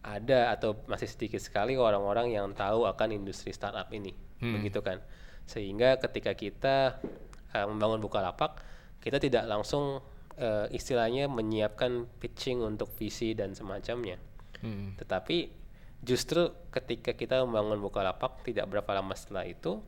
[0.07, 5.03] ada atau masih sedikit sekali orang-orang yang tahu akan industri startup ini, begitu kan?
[5.43, 7.03] Sehingga ketika kita
[7.51, 8.63] eh, membangun Bukalapak,
[9.03, 9.99] kita tidak langsung
[10.39, 14.15] eh, istilahnya menyiapkan pitching untuk visi dan semacamnya.
[14.63, 14.95] Hmm.
[14.95, 15.66] Tetapi
[16.05, 19.81] justru ketika kita membangun Bukalapak tidak berapa lama setelah itu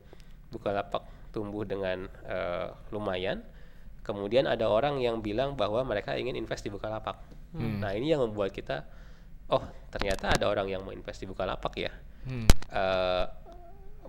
[0.50, 3.46] Bukalapak tumbuh dengan eh, lumayan.
[4.02, 7.20] Kemudian ada orang yang bilang bahwa mereka ingin invest di Bukalapak.
[7.50, 8.86] Nah ini yang membuat kita,
[9.50, 11.92] oh ternyata ada orang yang mau invest di Bukalapak ya.
[12.26, 12.46] Hmm.
[12.50, 13.24] Eh,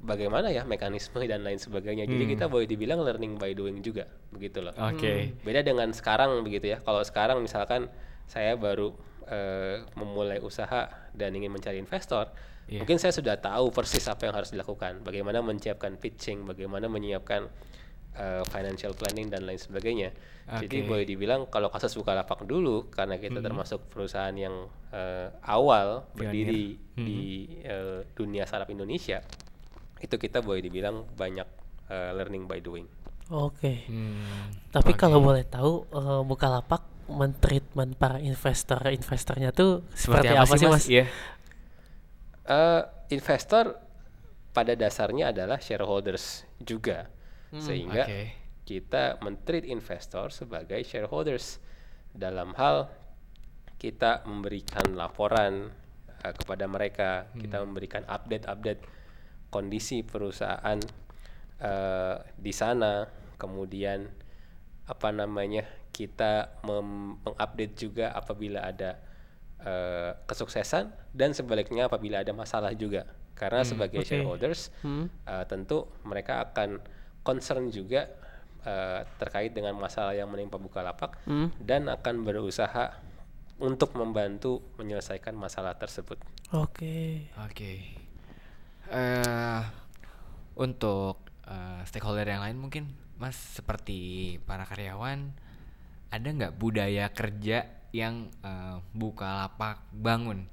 [0.01, 2.09] bagaimana ya mekanisme dan lain sebagainya.
[2.09, 4.73] Jadi kita boleh dibilang learning by doing juga, begitu loh.
[4.77, 5.37] Oke.
[5.45, 6.77] Beda dengan sekarang begitu ya.
[6.81, 7.87] Kalau sekarang misalkan
[8.25, 8.95] saya baru
[9.31, 12.29] eh, memulai usaha dan ingin mencari investor,
[12.69, 12.83] Iya.
[12.85, 15.01] mungkin saya sudah tahu persis apa yang harus dilakukan.
[15.01, 17.49] Bagaimana menyiapkan pitching, bagaimana menyiapkan
[18.11, 20.11] eh, financial planning dan lain sebagainya.
[20.51, 20.87] Jadi Oke.
[20.87, 26.19] boleh dibilang kalau kasus Bukalapak dulu karena kita termasuk perusahaan yang eh, awal Pionir.
[26.19, 26.63] berdiri
[26.93, 27.21] di
[27.63, 29.23] eh, dunia startup Indonesia,
[29.99, 31.47] itu kita boleh dibilang banyak
[31.87, 32.83] eh, learning by doing.
[33.31, 33.87] Oke.
[33.87, 34.51] Hmm.
[34.75, 34.99] Tapi Oke.
[34.99, 40.85] kalau boleh tahu eh, Bukalapak mentreatment para investor-investornya tuh seperti, apa, sih mas?
[40.85, 41.05] Iya.
[42.45, 42.81] Eh,
[43.15, 43.77] investor
[44.51, 47.07] pada dasarnya adalah shareholders juga,
[47.55, 48.21] sehingga oke.
[48.67, 51.63] kita mentreat investor sebagai shareholders
[52.11, 52.91] dalam hal
[53.79, 55.71] kita memberikan laporan
[56.21, 58.81] eh, kepada mereka, kita memberikan update-update
[59.49, 60.77] kondisi perusahaan
[61.59, 63.07] eh, di sana,
[63.39, 64.05] kemudian
[64.85, 66.31] apa namanya kita
[66.63, 68.97] mem- mengupdate juga apabila ada
[69.59, 73.05] eh, kesuksesan dan sebaliknya apabila ada masalah juga
[73.37, 74.07] karena sebagai oke.
[74.07, 75.05] shareholders Hmm.
[75.23, 76.81] eh, tentu mereka akan
[77.21, 78.09] concern juga
[78.61, 81.49] eh, terkait dengan masalah yang menimpa Bukalapak Hmm.
[81.57, 82.93] dan akan berusaha
[83.57, 86.17] untuk membantu menyelesaikan masalah tersebut.
[86.51, 87.29] Oke.
[87.41, 87.93] Oke.
[88.89, 89.61] Eh
[90.55, 92.83] untuk eh, stakeholder yang lain mungkin
[93.15, 95.29] Mas seperti para karyawan
[96.11, 100.47] ada nggak budaya kerja yang eh, Bukalapak bangun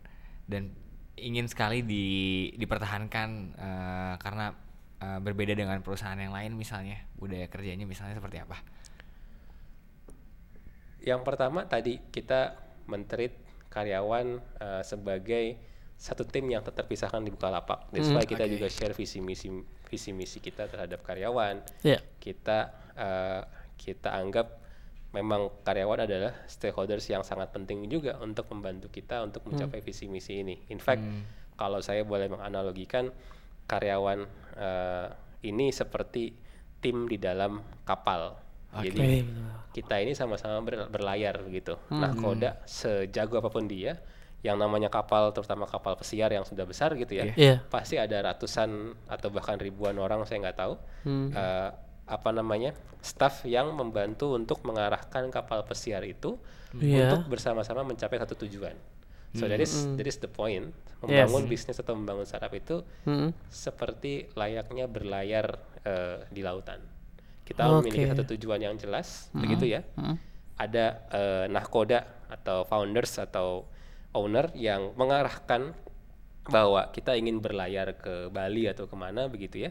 [0.46, 0.70] dan
[1.18, 2.06] ingin sekali di
[2.54, 4.54] dipertahankan eh, karena
[5.02, 8.58] eh, berbeda dengan perusahaan yang lain misalnya budaya kerjanya misalnya seperti apa?
[11.02, 13.34] Yang pertama tadi kita mentreat
[13.68, 15.58] karyawan eh, sebagai
[15.98, 17.90] satu tim yang tetap terpisahkan di Bukalapak.
[17.90, 18.54] That's why kita oke.
[18.54, 19.50] juga share visi misi
[19.90, 21.58] visi misi kita terhadap karyawan.
[21.82, 21.98] Ya.
[22.22, 23.42] Kita eh,
[23.74, 24.67] kita anggap
[25.18, 30.38] memang karyawan adalah stakeholders yang sangat penting juga untuk membantu kita untuk mencapai visi misi
[30.38, 30.54] ini.
[30.70, 31.02] In fact,
[31.54, 33.10] kalau saya boleh menganalogikan
[33.66, 34.22] karyawan
[34.54, 35.06] eh,
[35.42, 36.30] ini seperti
[36.78, 38.38] tim di dalam kapal.
[38.78, 39.54] Jadi Oke, benar.
[39.72, 41.74] kita ini sama-sama ber- berlayar gitu.
[41.90, 43.96] Nah, koda sejago apa pun dia,
[44.38, 47.34] yang namanya kapal, terutama kapal pesiar yang sudah besar gitu ya, Iya.
[47.34, 47.56] Iya.
[47.66, 48.70] pasti ada ratusan
[49.08, 51.32] atau bahkan ribuan orang saya nggak tahu Hmm.
[51.32, 51.70] eh,
[52.08, 56.40] apa namanya staff yang membantu untuk mengarahkan kapal pesiar itu
[56.74, 57.16] Iya.
[57.16, 58.76] untuk bersama-sama mencapai satu tujuan.
[59.36, 60.72] So that is that is the point.
[61.04, 61.28] Yes.
[61.28, 63.30] Membangun bisnis atau membangun startup itu Hmm.
[63.48, 66.80] seperti layaknya berlayar eh, di lautan.
[67.44, 67.88] Kita Oke.
[67.88, 69.80] memiliki satu tujuan yang jelas, begitu ya.
[69.96, 70.16] Hmm.
[70.56, 73.64] Ada eh, nahkoda atau founders atau
[74.12, 75.72] owner yang mengarahkan
[76.48, 79.70] bahwa kita ingin berlayar ke Bali atau ke mana begitu ya.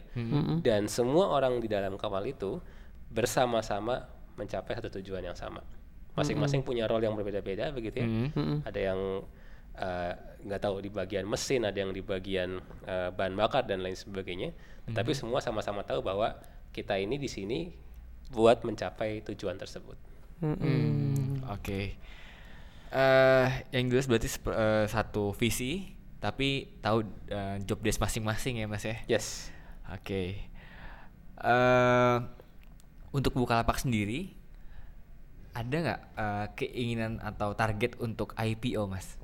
[0.61, 2.61] Dan semua orang di dalam kapal itu
[3.09, 4.05] bersama-sama
[4.37, 5.65] mencapai satu tujuan yang sama.
[6.13, 8.07] Masing-masing punya role yang berbeda-beda begitu ya.
[8.07, 8.29] Hmm.
[8.33, 8.57] Hmm.
[8.65, 8.99] Ada yang
[9.77, 10.13] eh,
[10.45, 14.53] nggak tahu di bagian mesin, ada yang di bagian eh, bahan bakar dan lain sebagainya.
[14.87, 16.39] Tapi semua sama-sama tahu bahwa
[16.71, 17.73] kita ini di sini
[18.31, 19.97] buat mencapai tujuan tersebut.
[20.39, 21.97] Hmm, Oke.
[22.87, 28.82] Eh, yang jelas berarti eh, satu visi, tapi tahu eh, job desk masing-masing ya mas
[28.82, 28.97] ya.
[29.08, 29.49] Yes.
[29.88, 30.41] Oke.
[31.38, 32.17] Eh,
[33.10, 34.34] untuk Bukalapak sendiri,
[35.53, 39.17] ada nggak eh, keinginan atau target untuk IPO mas?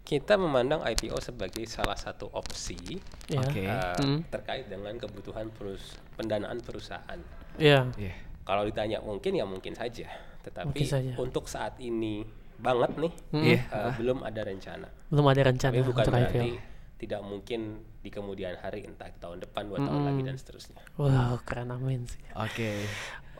[0.00, 2.98] Kita memandang IPO sebagai salah satu opsi
[3.30, 3.38] Ya.
[3.38, 3.62] Oke.
[3.62, 4.26] eh, Hmm.
[4.26, 7.20] terkait dengan kebutuhan perus pendanaan perusahaan.
[7.54, 7.86] Iya.
[7.94, 8.14] Iya.
[8.42, 10.10] Kalau ditanya mungkin ya mungkin saja,
[10.42, 11.12] tetapi Mungkin saja.
[11.14, 12.26] untuk saat ini
[12.60, 13.60] banget nih Iya.
[13.66, 14.86] eh, belum ada rencana.
[15.08, 16.56] Belum ada rencana Tapi bukan untuk berarti IPO.
[16.96, 17.60] tidak mungkin
[17.98, 20.80] di kemudian hari entah tahun depan, dua tahun lagi dan seterusnya.
[20.94, 22.20] Wow, keren amin sih.
[22.34, 22.84] Oke.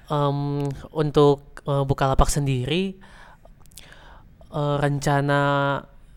[0.06, 0.38] Em,
[0.90, 2.96] untuk eh, Bukalapak sendiri
[4.50, 5.40] eh, rencana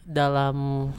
[0.04, 0.90] dalam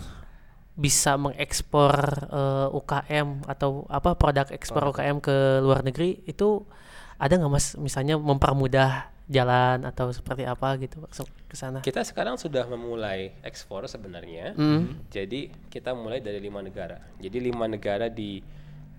[0.74, 1.92] bisa mengekspor
[2.26, 6.66] eh, UKM atau apa produk ekspor UKM ke luar negeri itu
[7.14, 12.37] ada nggak mas misalnya mempermudah jalan atau seperti apa gitu masuk ke sana Kita sekarang
[12.37, 14.52] sudah memulai ekspor sebenarnya.
[14.52, 15.00] Hmm.
[15.08, 17.00] Jadi kita mulai dari lima negara.
[17.16, 18.44] Jadi lima negara di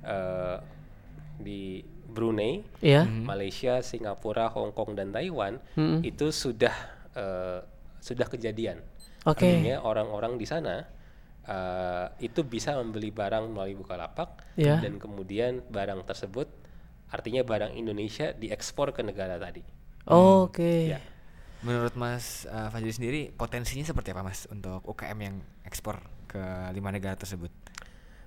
[0.02, 0.58] eh,
[1.38, 6.02] di Brunei, Iya Malaysia, Singapura, Hong Kong dan Taiwan Mm-mm.
[6.02, 6.74] itu sudah
[7.14, 7.60] eh,
[8.02, 8.82] sudah kejadian.
[9.30, 9.46] Oke.
[9.46, 10.86] Artinya orang-orang di sana
[11.46, 14.82] eh, itu bisa membeli barang melalui Bukalapak Iya.
[14.82, 16.50] dan kemudian barang tersebut
[17.14, 19.62] artinya barang Indonesia diekspor ke negara tadi.
[20.10, 21.00] Oke Ya.
[21.66, 25.98] Menurut Mas eh, Fajri sendiri potensinya seperti apa Mas untuk UKM yang ekspor
[26.30, 26.42] ke
[26.78, 27.50] lima negara tersebut?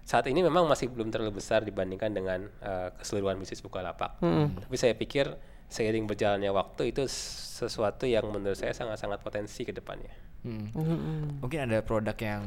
[0.03, 4.19] Saat ini memang masih belum terlalu besar dibandingkan dengan eh, keseluruhan bisnis Bukalapak.
[4.25, 4.59] Mm-mm.
[4.67, 5.31] Tapi saya pikir
[5.69, 10.11] seiring berjalannya waktu itu sesuatu yang menurut saya sangat-sangat potensi ke depannya.
[10.43, 10.73] Hmm.
[10.73, 11.45] Mm-mm.
[11.45, 12.43] Mungkin ada produk yang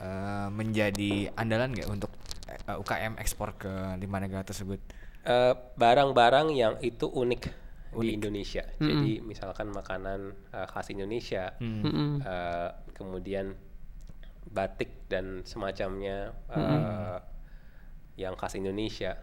[0.00, 2.12] eh, menjadi andalan nggak untuk
[2.48, 4.80] eh, UKM ekspor ke lima negara tersebut?
[5.24, 7.63] Eh, barang-barang yang itu unik,
[7.96, 8.64] di Indonesia.
[8.76, 12.18] Jadi misalkan makanan eh, khas Indonesia, Mm-mm.
[12.20, 13.54] eh, kemudian
[14.44, 17.18] batik dan semacamnya eh,
[18.16, 19.18] yang khas Indonesia,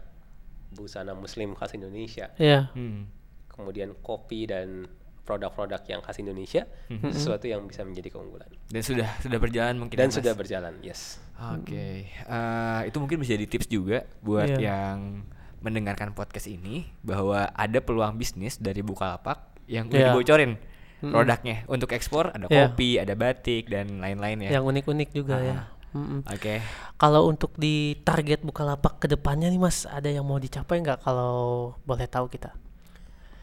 [0.70, 3.08] busana Muslim khas Indonesia, Iya Hmm.
[3.48, 4.88] kemudian kopi dan
[5.22, 6.66] produk-produk yang khas Indonesia,
[7.14, 8.50] sesuatu yang bisa menjadi keunggulan.
[8.66, 10.18] Dan sudah sudah berjalan mungkin Dan ya, Mas?
[10.18, 11.22] sudah berjalan, yes.
[11.38, 14.58] Oke, Eh, itu mungkin bisa jadi tips juga buat Iya.
[14.74, 15.22] yang
[15.62, 20.08] mendengarkan podcast ini bahwa ada peluang bisnis dari Bukalapak yang udah Iya.
[20.10, 20.52] dibocorin
[21.00, 22.70] produknya untuk ekspor ada Iya.
[22.70, 24.50] kopi, ada batik dan lain-lain ya.
[24.54, 25.66] yang unik-unik juga ya Ah.
[25.92, 26.24] Mm-mm.
[26.24, 26.64] Oke,
[26.96, 31.76] Kalau untuk di target Bukalapak ke depannya nih Mas, ada yang mau dicapai nggak kalau
[31.84, 32.56] boleh tahu kita?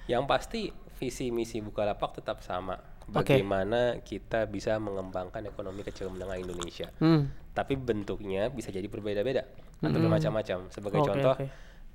[0.10, 0.62] Yang pasti
[0.98, 2.74] visi misi Bukalapak tetap sama.
[3.06, 6.90] Bagaimana kita bisa mengembangkan ekonomi kecil menengah Indonesia.
[6.98, 7.30] Hmm.
[7.54, 9.46] Tapi bentuknya bisa jadi berbeda-beda
[9.80, 10.74] atau bermacam-macam.
[10.74, 11.46] Sebagai Oke, contoh, oke.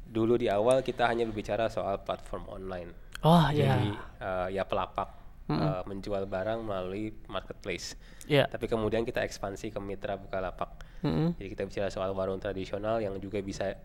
[0.08, 2.90] Dulu di awal kita hanya berbicara soal platform online.
[3.24, 3.90] Oh ya, Jadi
[4.20, 5.08] eh, ya pelapak
[5.48, 7.96] eh, menjual barang melalui marketplace.
[8.28, 8.44] ya.
[8.48, 10.84] Tapi kemudian kita ekspansi ke mitra Bukalapak.
[11.04, 11.36] Mm-mm.
[11.36, 13.76] Jadi kita bicara soal warung tradisional yang juga bisa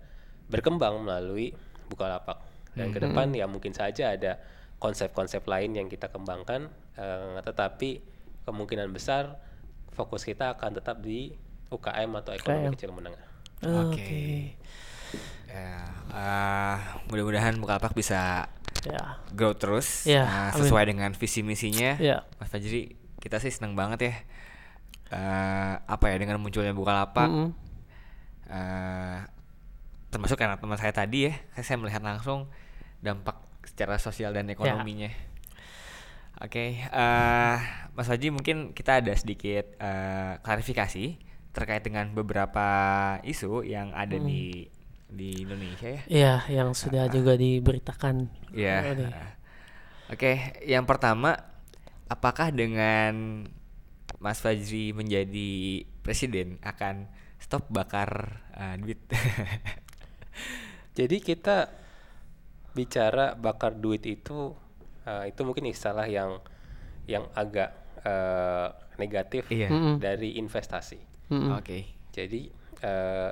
[0.52, 1.56] berkembang melalui
[1.88, 2.44] Bukalapak.
[2.76, 4.40] Dan ke depan ya mungkin saja ada
[4.80, 8.00] konsep-konsep lain yang kita kembangkan, eh, tetapi
[8.48, 9.36] kemungkinan besar
[9.92, 11.36] fokus kita akan tetap di
[11.70, 12.74] UKM atau ekonomi UKM.
[12.76, 13.26] kecil menengah.
[13.60, 14.56] Oke.
[15.46, 16.76] Ya, eh,
[17.08, 18.48] mudah-mudahan Bukalapak bisa
[18.80, 19.20] Ya.
[19.36, 20.60] grow terus Iya, eh, amin.
[20.64, 22.00] sesuai dengan visi misinya.
[22.00, 22.24] Iya.
[22.40, 24.14] Mas Fajri, kita sih seneng banget ya.
[25.10, 27.28] Eh, apa ya dengan munculnya Bukalapak.
[27.28, 27.50] Mm-mm.
[28.50, 29.20] eh
[30.10, 32.50] termasuk karena teman saya tadi ya, saya melihat langsung
[33.00, 35.14] dampak secara sosial dan ekonominya.
[36.40, 37.58] Oke, eh
[37.94, 41.20] Mas Haji mungkin kita ada sedikit eh, klarifikasi
[41.52, 42.66] terkait dengan beberapa
[43.22, 44.66] isu yang ada di
[45.10, 46.02] di Indonesia ya.
[46.06, 48.30] Iya, yang sudah juga diberitakan.
[48.54, 48.94] Iya.
[48.94, 49.12] Nih.
[50.10, 51.38] Oke, yang pertama,
[52.10, 53.46] apakah dengan
[54.18, 59.02] Mas Fajri menjadi presiden akan stop bakar eh, duit?
[60.98, 61.70] Jadi kita
[62.74, 64.54] bicara bakar duit itu
[65.06, 66.42] eh, itu mungkin istilah yang
[67.10, 67.74] yang agak
[68.06, 68.68] eh,
[69.02, 69.70] negatif Iya.
[69.72, 69.96] Mm-mm.
[70.02, 71.00] dari investasi.
[71.34, 71.58] Mm-mm.
[71.58, 71.86] Oke.
[72.14, 72.50] Jadi
[72.82, 73.32] eh,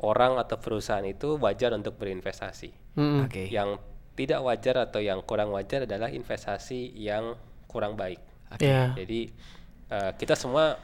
[0.00, 2.96] orang atau perusahaan itu wajar untuk berinvestasi.
[2.96, 3.28] Mm-mm.
[3.28, 3.48] Oke.
[3.52, 3.80] Yang
[4.16, 7.36] tidak wajar atau yang kurang wajar adalah investasi yang
[7.68, 8.20] kurang baik.
[8.52, 8.64] Oke.
[8.66, 8.96] Iya.
[8.96, 9.20] Jadi
[9.92, 10.80] eh, kita semua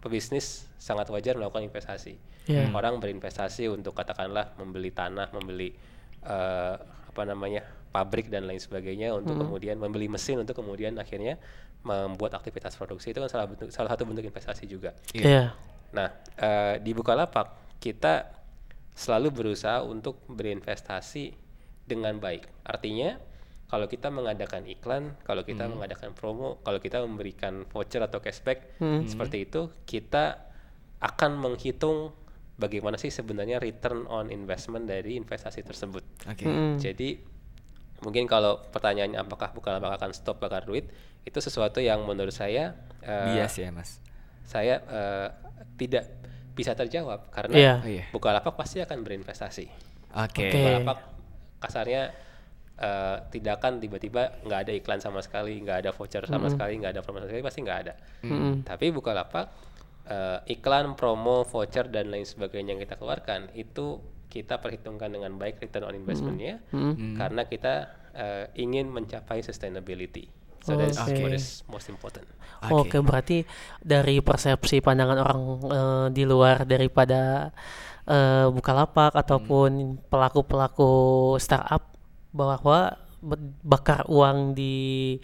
[0.00, 2.16] pebisnis sangat wajar melakukan investasi.
[2.48, 2.72] Iya.
[2.72, 5.76] Orang berinvestasi untuk katakanlah membeli tanah, membeli
[6.24, 6.76] eh,
[7.08, 11.40] apa namanya pabrik dan lain sebagainya untuk kemudian membeli mesin untuk kemudian akhirnya
[11.82, 14.92] membuat aktivitas produksi itu kan salah bentuk salah satu bentuk investasi juga.
[15.16, 15.56] Iya.
[15.92, 18.37] Nah, eh, di Bukalapak kita
[18.98, 21.30] selalu berusaha untuk berinvestasi
[21.86, 22.66] dengan baik.
[22.66, 23.14] Artinya,
[23.70, 29.46] kalau kita mengadakan iklan, kalau kita mengadakan promo, kalau kita memberikan voucher atau cashback seperti
[29.46, 30.50] itu, kita
[30.98, 32.10] akan menghitung
[32.58, 36.02] bagaimana sih sebenarnya return on investment dari investasi tersebut.
[36.26, 36.42] Oke.
[36.42, 36.82] Mm-mm.
[36.82, 37.22] Jadi
[38.02, 40.90] mungkin kalau pertanyaannya apakah Bukalapak akan stop bakar duit,
[41.22, 42.74] itu sesuatu yang menurut saya
[43.06, 44.02] eh, Bias ya, Mas.
[44.42, 45.28] saya eh,
[45.78, 46.08] tidak
[46.58, 47.74] bisa terjawab karena Iya.
[47.78, 48.04] Oh, iya.
[48.10, 49.66] Bukalapak pasti akan berinvestasi.
[50.18, 50.50] Oke.
[50.50, 50.58] Oke.
[50.58, 50.98] Bukalapak
[51.62, 52.10] kasarnya
[52.78, 56.98] eh, tidak akan tiba-tiba nggak ada iklan sama sekali, nggak ada voucher sama sekali, nggak
[56.98, 57.94] ada promo sama sekali pasti nggak ada.
[58.26, 58.66] Mm-mm.
[58.66, 59.46] Tapi Bukalapak
[60.10, 65.56] eh, iklan, promo, voucher dan lain sebagainya yang kita keluarkan itu kita perhitungkan dengan baik
[65.62, 67.16] return on investmentnya Mm-mm.
[67.16, 67.74] karena kita
[68.18, 70.37] eh, ingin mencapai sustainability.
[70.68, 71.16] So that's Oke.
[71.24, 72.28] what is most important.
[72.68, 73.46] Oke, berarti
[73.80, 77.48] dari persepsi pandangan orang eh, di luar daripada
[78.04, 80.92] eh, Bukalapak ataupun pelaku-pelaku
[81.40, 81.88] startup
[82.28, 83.00] bahwa
[83.64, 85.16] bakar uang di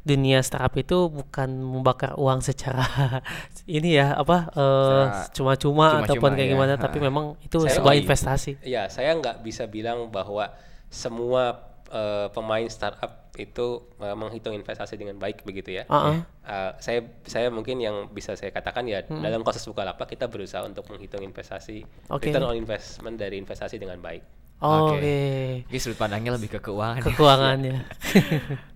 [0.00, 2.80] dunia startup itu bukan membakar uang secara
[3.68, 6.52] ini ya apa eh, Secara cuma-cuma cuma-cuma, ataupun kayak ya.
[6.56, 6.82] gimana Ha.
[6.82, 8.00] tapi memang itu Saya- sebuah iya.
[8.02, 8.52] investasi.
[8.64, 10.48] Ya, saya nggak bisa bilang bahwa
[10.88, 15.84] semua eh, pemain startup itu eh, menghitung investasi dengan baik begitu ya.
[15.90, 16.22] Uh-uh.
[16.46, 20.86] Eh, saya saya mungkin yang bisa saya katakan ya dalam kasus Bukalapak kita berusaha untuk
[20.90, 22.30] menghitung investasi Oke.
[22.30, 24.22] return on investment dari investasi dengan baik.
[24.60, 24.96] Oke.
[24.96, 25.18] Oke.
[25.66, 27.00] Ini sudut pandangnya lebih ke keuangan.
[27.02, 27.16] Ke ya.
[27.16, 27.76] keuangannya.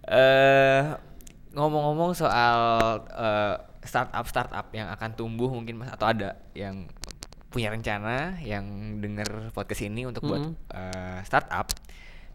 [0.04, 0.82] Eh
[1.54, 2.58] ngomong-ngomong soal
[3.14, 6.88] eh, startup startup yang akan tumbuh mungkin mas atau ada yang
[7.48, 8.66] punya rencana yang
[8.98, 10.54] denger podcast ini untuk buat Mm.
[10.74, 11.70] eh, startup,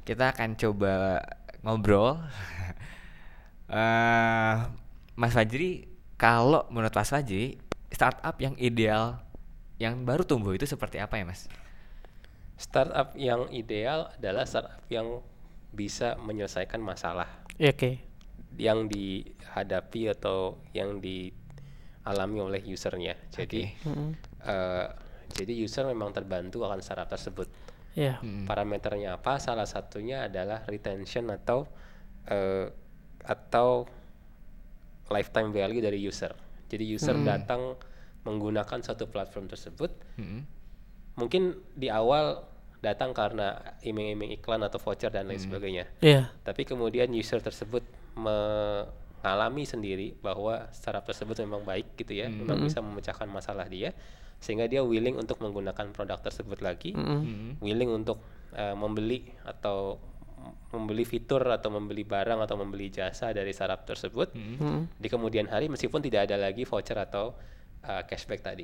[0.10, 1.22] kita akan coba
[1.62, 2.18] ngobrol.
[3.70, 4.56] eh
[5.14, 5.86] mas Fajri,
[6.18, 7.62] kalau menurut Mas Fajri
[7.94, 9.22] startup yang ideal
[9.78, 11.46] yang baru tumbuh itu seperti apa ya mas?
[12.60, 15.24] Startup yang ideal adalah startup yang
[15.72, 17.30] bisa menyelesaikan masalah
[17.62, 18.00] Ya, Oke.
[18.58, 23.16] yang dihadapi atau yang dialami oleh usernya.
[23.32, 24.12] Jadi Mm-mm.
[24.44, 24.88] eh,
[25.30, 27.48] jadi user memang terbantu akan startup tersebut.
[28.00, 28.16] Ya.
[28.24, 28.48] Mm.
[28.48, 29.44] Parameternya apa?
[29.44, 31.68] Salah satunya adalah retention atau
[32.32, 32.72] eh,
[33.28, 33.84] atau
[35.12, 36.32] lifetime value dari user.
[36.72, 37.76] Jadi user datang
[38.24, 39.90] menggunakan satu platform tersebut,
[40.22, 40.46] Mm-mm.
[41.18, 42.46] mungkin di awal
[42.80, 45.90] datang karena iming-iming iklan atau voucher dan lain sebagainya.
[46.00, 46.32] Iya.
[46.46, 47.84] Tapi kemudian user tersebut
[48.16, 53.92] mengalami sendiri bahwa startup tersebut memang baik gitu ya, memang bisa memecahkan masalah dia,
[54.40, 57.20] sehingga dia willing untuk menggunakan produk tersebut lagi, Mm-mm.
[57.22, 57.52] Mm-mm.
[57.60, 60.00] willing untuk eh, membeli atau
[60.72, 64.96] membeli fitur atau membeli barang atau membeli jasa dari startup tersebut Mm-mm.
[64.96, 67.36] di kemudian hari meskipun tidak ada lagi voucher atau
[67.84, 68.64] uh, cashback tadi.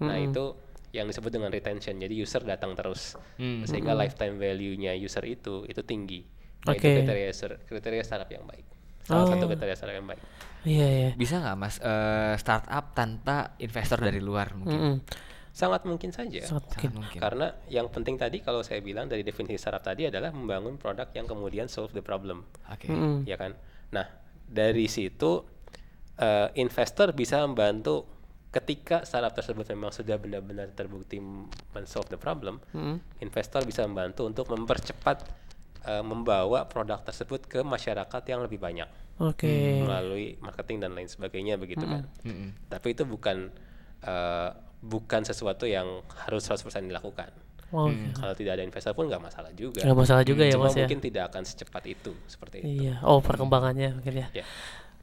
[0.00, 0.30] Nah Mm-mm.
[0.30, 0.44] itu
[0.90, 1.98] yang disebut dengan retention.
[1.98, 3.66] Jadi user datang terus Mm.
[3.66, 6.22] sehingga lifetime value-nya user itu itu tinggi.
[6.60, 6.94] Nah, itu Oke.
[7.02, 8.66] kriteria user- kriteria startup yang baik.
[9.02, 9.50] Salah satu Oh.
[9.50, 10.22] kriteria startup yang baik.
[10.64, 11.10] Iya, iya.
[11.16, 14.76] Bisa nggak mas eh, startup tanpa investor dari luar mungkin?
[14.76, 14.96] Mm-mm.
[15.50, 16.44] Sangat mungkin saja.
[16.44, 16.78] Sangat mungkin.
[16.78, 17.20] Sangat mungkin.
[17.20, 21.26] Karena yang penting tadi kalau saya bilang dari definisi startup tadi adalah membangun produk yang
[21.26, 22.44] kemudian solve the problem.
[22.68, 22.92] Oke.
[22.92, 23.24] Mm-mm.
[23.24, 23.56] ya kan.
[23.92, 24.06] Nah
[24.46, 25.42] dari situ
[26.20, 28.20] eh, investor bisa membantu
[28.50, 31.22] ketika startup tersebut memang sudah benar-benar terbukti
[31.70, 32.98] men-solve the problem, Mm-mm.
[33.22, 35.22] investor bisa membantu untuk mempercepat
[35.86, 38.90] eh, membawa produk tersebut ke masyarakat yang lebih banyak
[39.20, 39.84] Oke.
[39.84, 42.08] melalui marketing dan lain sebagainya begitu kan.
[42.24, 42.56] Mm-mm.
[42.72, 43.52] Tapi itu bukan
[44.00, 47.28] eh, bukan sesuatu yang harus 100% dilakukan.
[47.70, 48.16] Oke.
[48.16, 49.84] Kalau tidak ada investor pun nggak masalah juga.
[49.84, 50.88] Nggak masalah juga ya Cuma mas ya.
[50.88, 52.88] mungkin tidak akan secepat itu seperti itu.
[52.88, 52.94] Iya.
[53.06, 54.28] Oh perkembangannya mungkin ya.
[54.42, 54.44] Ya.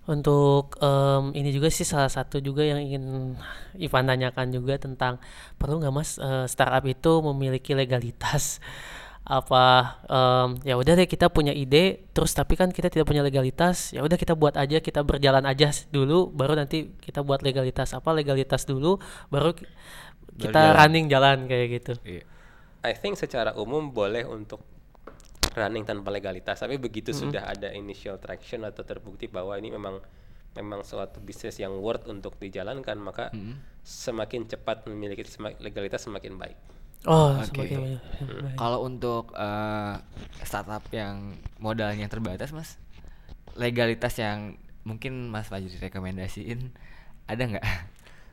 [0.07, 3.35] Untuk em, ini juga sih salah satu juga yang ingin
[3.75, 5.19] Ivan tanyakan juga tentang
[5.59, 8.63] perlu nggak mas eh, startup itu memiliki legalitas
[9.27, 9.63] apa
[10.07, 13.99] em, ya udah deh kita punya ide terus tapi kan kita tidak punya legalitas ya
[13.99, 18.63] udah kita buat aja kita berjalan aja dulu baru nanti kita buat legalitas apa legalitas
[18.63, 18.95] dulu
[19.27, 19.67] baru ki-
[20.39, 20.75] kita jalan.
[20.79, 22.23] running jalan kayak gitu Iya.
[22.81, 24.63] I think secara umum boleh untuk
[25.57, 29.97] running tanpa legalitas, tapi begitu sudah ada initial traction atau terbukti bahwa ini memang
[30.53, 33.33] memang suatu bisnis yang worth untuk dijalankan, maka
[33.81, 35.25] semakin cepat memiliki
[35.59, 36.55] legalitas semakin baik.
[37.05, 37.45] Oh Oke.
[37.53, 38.03] semakin banyak.
[38.25, 38.57] Baik.
[38.57, 39.95] Kalau untuk eh,
[40.41, 42.81] startup yang modalnya terbatas, Mas,
[43.53, 46.73] legalitas yang mungkin Mas Fajri rekomendasiin
[47.27, 47.65] ada nggak?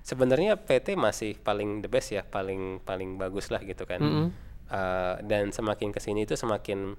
[0.04, 4.00] Sebenarnya PT masih paling the best ya, paling paling bagus lah gitu kan.
[4.00, 4.28] Mm-mm.
[4.64, 6.96] Uh, dan semakin ke sini itu semakin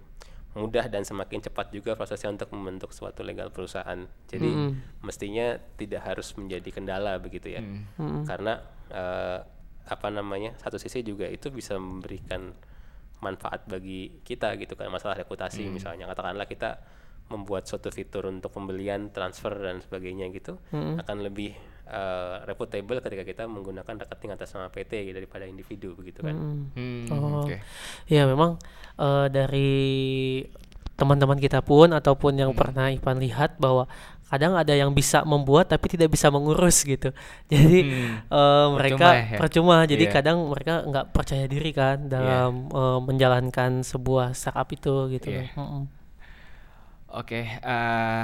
[0.56, 4.08] mudah dan semakin cepat juga prosesnya untuk membentuk suatu legal perusahaan.
[4.32, 4.72] Jadi
[5.04, 7.62] mestinya tidak harus menjadi kendala begitu ya,
[8.24, 9.40] karena eh,
[9.86, 12.54] apa namanya satu sisi juga itu bisa memberikan
[13.22, 16.06] manfaat bagi kita gitu kan masalah reputasi misalnya.
[16.06, 16.78] Katakanlah kita
[17.26, 20.62] membuat suatu fitur untuk pembelian transfer dan sebagainya gitu
[21.02, 26.22] akan lebih eh, reputable ketika kita menggunakan rekening atas nama PT gitu, daripada individu begitu
[26.22, 26.38] kan.
[26.74, 27.58] Hmm, Oh, oke.
[28.06, 28.62] ya memang
[28.98, 29.74] eh, dari
[30.96, 33.90] teman-teman kita pun ataupun yang pernah Ipan lihat bahwa
[34.26, 37.14] kadang ada yang bisa membuat tapi tidak bisa mengurus gitu.
[37.52, 38.26] Jadi Hmm.
[38.26, 39.38] eh, mereka Percuma ya?
[39.40, 39.78] percuma.
[39.86, 40.14] Jadi Iya.
[40.18, 45.30] kadang mereka nggak percaya diri kan dalam eh, menjalankan sebuah startup itu gitu.
[45.30, 45.46] Iya.
[45.56, 45.84] Mm-mm.
[47.16, 48.24] Oke, eh,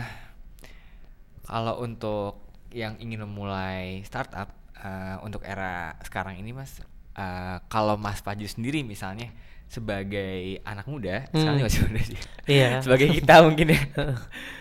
[1.46, 2.40] kalau untuk
[2.72, 4.50] yang ingin memulai startup
[4.82, 6.82] eh, untuk era sekarang ini, Mas,
[7.14, 9.30] eh, kalau Mas Paju sendiri misalnya
[9.70, 11.68] sebagai anak muda, sekarang Hmm.
[11.68, 12.80] masih muda sih, Iya.
[12.84, 13.82] sebagai kita mungkin ya,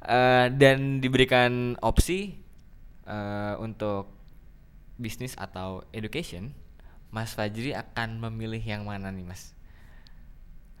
[0.00, 2.40] Eh, dan diberikan opsi
[3.04, 4.08] eh, untuk
[4.96, 6.52] bisnis atau education,
[7.12, 9.52] Mas Fajri akan memilih yang mana nih, Mas?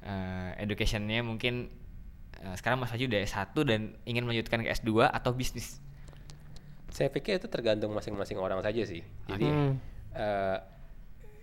[0.00, 1.68] Eh, educationnya mungkin
[2.40, 5.76] eh, sekarang Mas Fajri udah S1 dan ingin melanjutkan ke S2 atau bisnis.
[6.88, 9.04] Saya pikir itu tergantung masing-masing orang saja sih.
[9.28, 9.76] Jadi Hmm.
[10.16, 10.58] eh,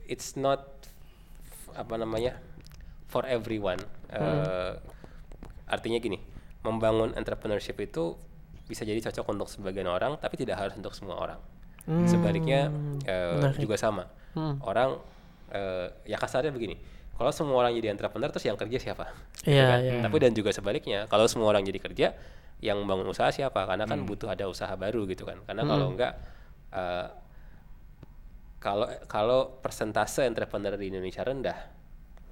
[0.10, 0.66] it's not
[1.78, 2.42] apa namanya
[3.06, 3.80] for everyone.
[4.10, 4.74] Eh,
[5.68, 6.16] Artinya gini,
[6.68, 8.20] membangun entrepreneurship itu
[8.68, 11.40] bisa jadi cocok untuk sebagian orang, tapi tidak harus untuk semua orang.
[12.04, 12.68] Sebaliknya
[13.08, 13.64] eh, menarik.
[13.64, 14.12] juga sama.
[14.60, 15.00] Orang
[15.56, 16.76] eh, ya kasarnya begini.
[17.18, 19.10] Kalau semua orang jadi entrepreneur terus yang kerja siapa?
[19.48, 19.80] Iya, kan?
[19.82, 19.94] iya.
[20.06, 22.08] Tapi dan juga sebaliknya, kalau semua orang jadi kerja,
[22.62, 23.66] yang bangun usaha siapa?
[23.66, 25.42] Karena kan butuh ada usaha baru gitu kan.
[25.48, 26.14] Karena kalau enggak
[26.76, 27.08] eh,
[28.58, 31.58] kalau kalau persentase entrepreneur di Indonesia rendah,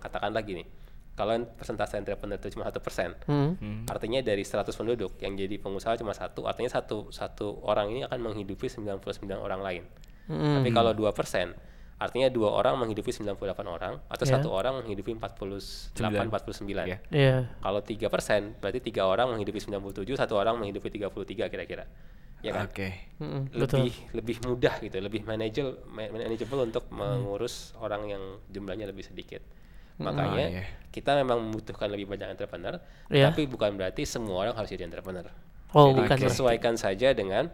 [0.03, 0.67] katakanlah gini,
[1.15, 3.87] kalau persentase entrepreneur itu cuma satu persen, Hmm.
[3.87, 8.19] artinya dari 100 penduduk yang jadi pengusaha cuma satu, artinya satu satu orang ini akan
[8.21, 8.99] menghidupi 99
[9.37, 9.83] orang lain.
[10.27, 10.59] Hmm.
[10.59, 11.55] Tapi kalau dua persen,
[11.95, 14.35] artinya dua orang menghidupi 98 orang, atau Ya.
[14.35, 16.83] satu orang menghidupi 48, 49.
[16.85, 16.97] Iya.
[17.09, 17.37] Iya.
[17.57, 21.87] Kalau tiga persen, berarti tiga orang menghidupi 97, satu orang menghidupi 33 kira-kira.
[22.43, 22.67] Ya kan?
[22.67, 22.91] Oke.
[23.17, 23.87] Mm-mm, betul.
[23.87, 29.41] lebih lebih mudah gitu, lebih manageable ma- manageable untuk mengurus orang yang jumlahnya lebih sedikit.
[29.95, 30.63] Makanya Oh, iya.
[30.91, 33.31] kita memang membutuhkan lebih banyak entrepreneur, Iya.
[33.31, 35.27] tapi bukan berarti semua orang harus jadi entrepreneur.
[35.71, 37.47] Oh, jadi bukan sesuaikan saja dengan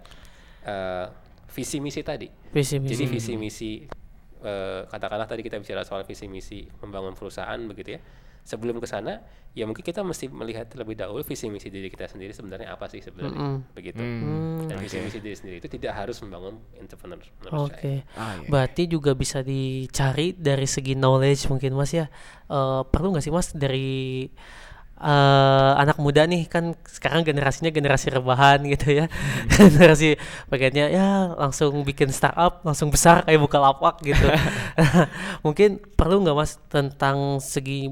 [0.61, 1.05] eh,
[1.49, 2.29] visi misi tadi.
[2.53, 2.89] Visi misi.
[2.93, 3.71] Jadi visi misi
[4.41, 8.01] eh, katakanlah tadi kita bicara soal visi misi membangun perusahaan begitu ya.
[8.41, 9.21] Sebelum ke sana,
[9.51, 13.03] ya mungkin kita mesti melihat terlebih dahulu visi misi diri kita sendiri sebenarnya apa sih
[13.03, 13.99] sebenarnya begitu.
[13.99, 17.19] Hmm, Dan visi misi diri sendiri itu tidak harus membangun entrepreneur
[17.51, 18.07] Oke.
[18.07, 18.15] saya.
[18.15, 18.47] Ah, iya.
[18.47, 22.07] Berarti juga bisa dicari dari segi knowledge mungkin Mas ya.
[22.47, 24.25] Eh, perlu nggak sih Mas dari
[25.01, 29.05] eh, anak muda nih kan sekarang generasinya generasi rebahan gitu ya.
[29.59, 30.15] generasi
[30.47, 34.31] bagiannya ya langsung bikin startup langsung besar kayak buka lapak gitu.
[35.45, 37.91] mungkin perlu nggak Mas tentang segi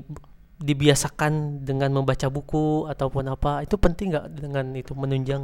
[0.59, 5.43] dibiasakan dengan membaca buku ataupun apa itu penting nggak dengan itu menunjang?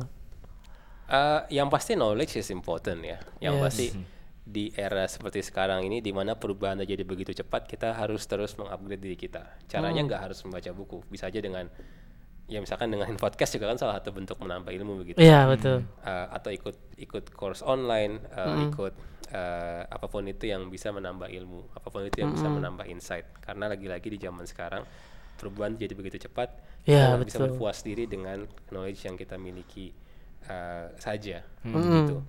[1.06, 3.20] Eh, yang pasti knowledge is important ya.
[3.38, 3.64] Yang Yes.
[3.64, 3.86] pasti
[4.46, 9.02] di era seperti sekarang ini di mana perubahan jadi begitu cepat, kita harus terus mengupgrade
[9.02, 9.44] diri kita.
[9.70, 11.70] Caranya nggak harus membaca buku, bisa aja dengan
[12.46, 15.18] ya misalkan dengan podcast juga kan salah satu bentuk menambah ilmu begitu.
[15.18, 15.82] Iya betul.
[16.04, 18.94] Eh, atau ikut ikut course online, eh, ikut
[19.34, 23.26] eh, apa pun itu yang bisa menambah ilmu, apa pun itu yang bisa menambah insight.
[23.42, 24.86] Karena lagi-lagi di zaman sekarang
[25.36, 26.54] perubahan jadi begitu cepat,
[26.86, 27.46] Ya, kita nggak bisa betul.
[27.50, 29.90] berpuas diri dengan knowledge yang kita miliki
[30.46, 32.06] eh, saja, Hmm.
[32.06, 32.22] gitu.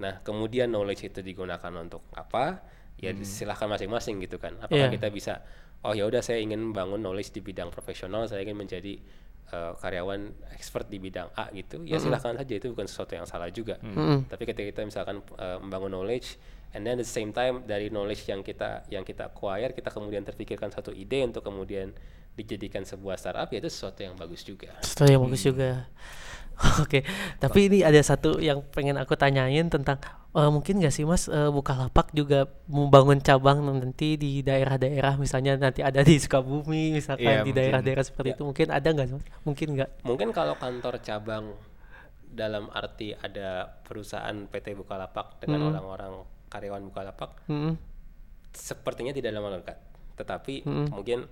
[0.00, 2.64] Nah, kemudian knowledge itu digunakan untuk apa?
[2.96, 4.56] Ya silahkan masing-masing gitu kan.
[4.56, 4.96] Apakah Iya.
[4.96, 5.44] kita bisa,
[5.84, 8.96] oh ya udah saya ingin membangun knowledge di bidang profesional, saya ingin menjadi
[9.52, 11.82] eh, karyawan expert di bidang A gitu.
[11.84, 13.76] Ya silahkan saja itu bukan sesuatu yang salah juga.
[14.26, 16.40] Tapi ketika kita misalkan eh, membangun knowledge,
[16.72, 20.22] and then at the same time dari knowledge yang kita yang kita acquire, kita kemudian
[20.22, 21.90] terpikirkan satu ide untuk kemudian
[22.38, 24.72] dijadikan sebuah startup, ya itu sesuatu yang bagus juga.
[24.80, 25.70] Sesuatu yang bagus juga.
[26.84, 27.00] Oke,
[27.40, 29.96] tapi ini ada satu yang pengen aku tanyain tentang
[30.36, 35.80] eh, mungkin nggak sih Mas eh, Bukalapak juga membangun cabang nanti di daerah-daerah misalnya nanti
[35.80, 39.24] ada di Sukabumi misalkan Iya, di daerah-daerah seperti itu mungkin ada nggak Mas?
[39.48, 39.90] Mungkin nggak?
[40.04, 41.56] Mungkin kalau kantor cabang
[42.30, 47.74] dalam arti ada perusahaan PT Bukalapak dengan orang-orang karyawan Bukalapak, Mm-mm.
[48.54, 49.78] sepertinya tidak lama dekat.
[50.14, 50.62] Tetapi
[50.94, 51.26] mungkin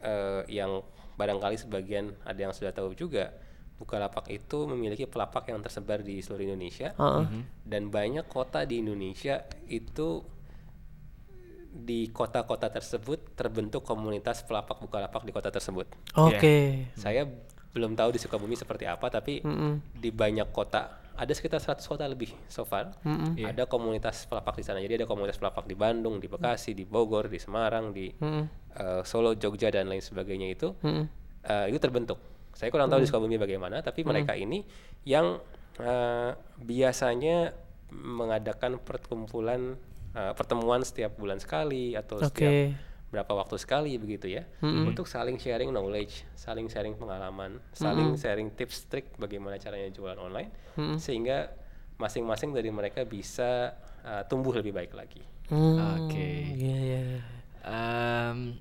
[0.00, 0.80] eh, yang
[1.16, 3.32] barangkali sebagian ada yang sudah tahu juga,
[3.76, 7.44] Bukalapak itu memiliki pelapak yang tersebar di seluruh Indonesia Heeh.
[7.60, 10.24] dan banyak kota di Indonesia itu
[11.76, 15.84] di kota-kota tersebut terbentuk komunitas pelapak bukalapak di kota tersebut.
[16.16, 16.88] Oke.
[16.96, 17.28] Saya
[17.76, 19.92] belum tahu di Sukabumi seperti apa, tapi Mm-mm.
[19.92, 22.96] di banyak kota ada sekitar 100 kota lebih so far.
[23.04, 23.36] Mm-mm.
[23.36, 23.52] Iya.
[23.52, 24.80] Ada komunitas pelapak di sana.
[24.80, 28.44] Jadi ada komunitas pelapak di Bandung, di Bekasi, di Bogor, di Semarang, di Mm-mm.
[28.72, 31.04] eh, Solo, Jogja dan lain sebagainya itu Mm-mm.
[31.44, 32.16] eh, itu terbentuk.
[32.56, 34.64] Saya kurang tahu di Sukabumi bagaimana, tapi mereka ini
[35.04, 35.36] yang
[35.76, 37.52] eh, biasanya
[37.92, 39.76] mengadakan perkumpulan
[40.16, 42.32] eh, pertemuan setiap bulan sekali atau Oke.
[42.32, 42.54] setiap
[43.06, 48.90] berapa waktu sekali begitu ya untuk saling sharing knowledge, saling sharing pengalaman, saling sharing tips
[48.90, 50.50] trik bagaimana caranya jualan online
[50.98, 51.54] sehingga
[51.96, 55.22] masing-masing dari mereka bisa eh, tumbuh lebih baik lagi.
[55.46, 56.30] Hmm, Oke.
[56.58, 57.20] Iya, iya, iya.
[57.66, 58.58] Em,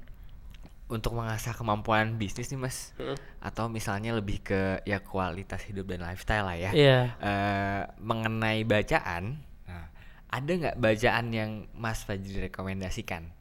[0.88, 3.18] untuk mengasah kemampuan bisnis nih mas, Mm.
[3.40, 6.72] atau misalnya lebih ke ya kualitas hidup dan lifestyle lah ya.
[6.72, 7.00] Iya.
[7.18, 9.90] Eh, mengenai bacaan, nah,
[10.28, 13.34] ada nggak bacaan yang Mas Fajri rekomendasikan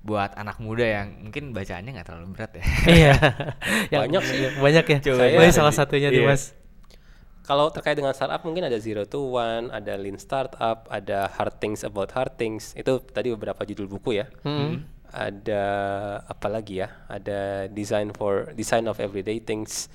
[0.00, 2.64] buat anak muda yang mungkin bacaannya nggak terlalu berat ya?
[2.88, 3.14] Iya.
[3.92, 4.38] Yang- Banyak sih.
[4.56, 4.98] Banyak ya.
[5.02, 5.52] Coba Saya ya.
[5.52, 6.30] salah satunya nih, Iya.
[6.30, 6.56] Mas.
[7.42, 11.82] Kalau terkait dengan startup mungkin ada Zero to One, ada Lean Startup, ada Hard Things
[11.82, 12.74] About Hard Things.
[12.74, 14.26] Itu tadi beberapa judul buku ya.
[14.42, 14.82] Hmm.
[15.12, 15.62] Ada
[16.26, 16.88] apa lagi ya?
[17.06, 19.86] Ada Design for Design of Everyday Things.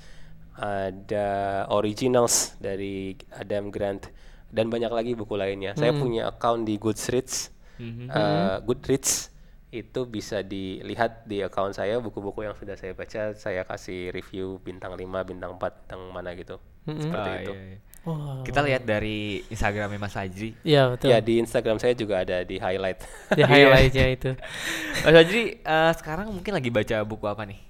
[0.52, 1.26] Ada
[1.72, 4.12] Originals dari Adam Grant
[4.52, 5.72] dan banyak lagi buku lainnya.
[5.72, 7.48] Saya punya account di Goodreads.
[7.80, 9.32] Eh, Goodreads
[9.72, 14.92] itu bisa dilihat di account saya buku-buku yang sudah saya baca saya kasih review bintang
[14.92, 16.60] 5, bintang 4, bintang mana gitu.
[16.84, 17.52] Seperti Oh, itu.
[17.56, 17.78] iya, iya.
[18.02, 18.42] Wah.
[18.42, 20.58] Kita lihat dari Instagramnya Mas Fajri.
[20.66, 21.14] Iya, betul.
[21.14, 22.98] Ya di Instagram saya juga ada di highlight.
[23.38, 24.30] Di highlightnya itu.
[25.06, 27.60] Mas Fajri eh, sekarang mungkin lagi baca buku apa nih?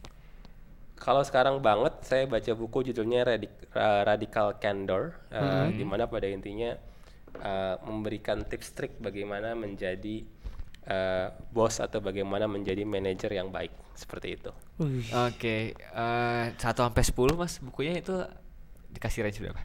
[0.96, 6.30] Kalau sekarang banget saya baca buku judulnya Radic- Ra- Radical Candor, uh, di mana pada
[6.30, 6.78] intinya
[7.42, 10.22] uh, memberikan tips trik bagaimana menjadi
[10.86, 14.50] uh, bos atau bagaimana menjadi manajer yang baik seperti itu.
[15.26, 18.14] Oke, eh, 1 sampai 10 Mas bukunya itu
[18.92, 19.60] dikasih range berapa?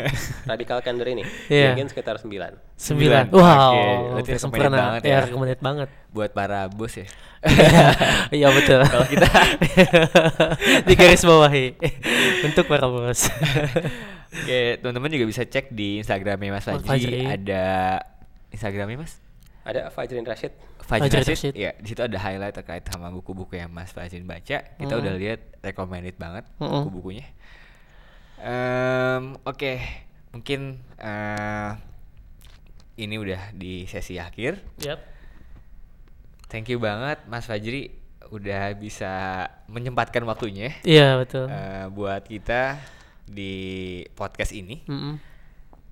[0.50, 1.72] Radical Candor ini Iya.
[1.72, 2.52] mungkin sekitar 9 Sembilan.
[2.74, 3.24] Sembilan.
[3.30, 3.72] Wow,
[4.18, 4.68] Oke, berarti sempurna.
[4.70, 5.18] banget ya, ya.
[5.24, 5.88] recommended banget.
[6.10, 7.06] Buat para bos ya.
[8.36, 8.80] Iya betul.
[8.92, 9.28] Kalau kita
[10.84, 11.66] di garis bawahi
[12.44, 13.30] untuk para bos.
[14.32, 16.86] Oke, teman-teman juga bisa cek di Instagramnya Mas Fajri.
[16.88, 17.20] Fajri.
[17.24, 17.64] Ada
[18.50, 19.20] Instagramnya Mas?
[19.62, 20.52] Ada Fajrin Rashid.
[20.82, 21.32] Fajri Fajri Rashid.
[21.38, 21.54] Rashid.
[21.54, 24.58] Ya, di situ ada highlight terkait sama buku-buku yang Mas Fajri baca.
[24.74, 26.88] Kita udah lihat recommended banget Mm-mm.
[26.88, 27.28] buku-bukunya.
[28.42, 29.78] Em, Oke,
[30.30, 31.70] mungkin eh,
[32.98, 34.58] ini udah di sesi akhir.
[34.82, 34.98] Yap.
[36.46, 37.88] Thank you banget Mas Fajri
[38.28, 41.48] udah bisa menyempatkan waktunya Iya betul.
[41.48, 42.76] eh, buat kita
[43.24, 43.54] di
[44.12, 44.84] podcast ini.
[44.84, 45.16] Mm-mm.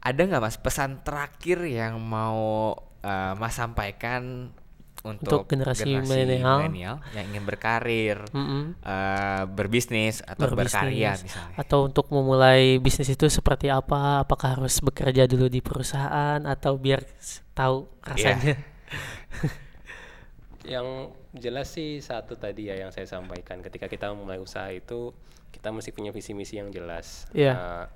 [0.00, 4.52] Ada nggak mas pesan terakhir yang mau eh, mas sampaikan
[5.00, 6.68] untuk, Untuk generasi milenial.
[6.68, 8.76] milenial yang ingin berkarir, Mm-mm.
[8.84, 11.32] eh, berbisnis atau berkarya Berbisnis.
[11.32, 11.56] misalnya?
[11.56, 14.28] Atau untuk memulai bisnis itu seperti apa?
[14.28, 17.00] Apakah harus bekerja dulu di perusahaan atau biar
[17.56, 18.60] tahu rasanya?
[20.68, 25.16] Yang jelas sih satu tadi ya yang saya sampaikan ketika kita memulai usaha itu
[25.48, 27.24] kita mesti punya visi misi yang jelas.
[27.32, 27.56] Iya.
[27.56, 27.86] Eh,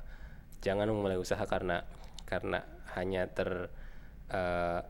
[0.64, 1.84] jangan memulai usaha karena
[2.24, 2.64] karena
[2.96, 3.68] hanya ter
[4.32, 4.80] eh,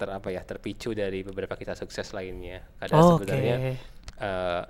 [0.00, 2.64] ter apa ya terpicu dari beberapa kisah sukses lainnya.
[2.80, 3.28] Kadang Oke.
[3.28, 3.56] sebenarnya
[4.16, 4.62] eh,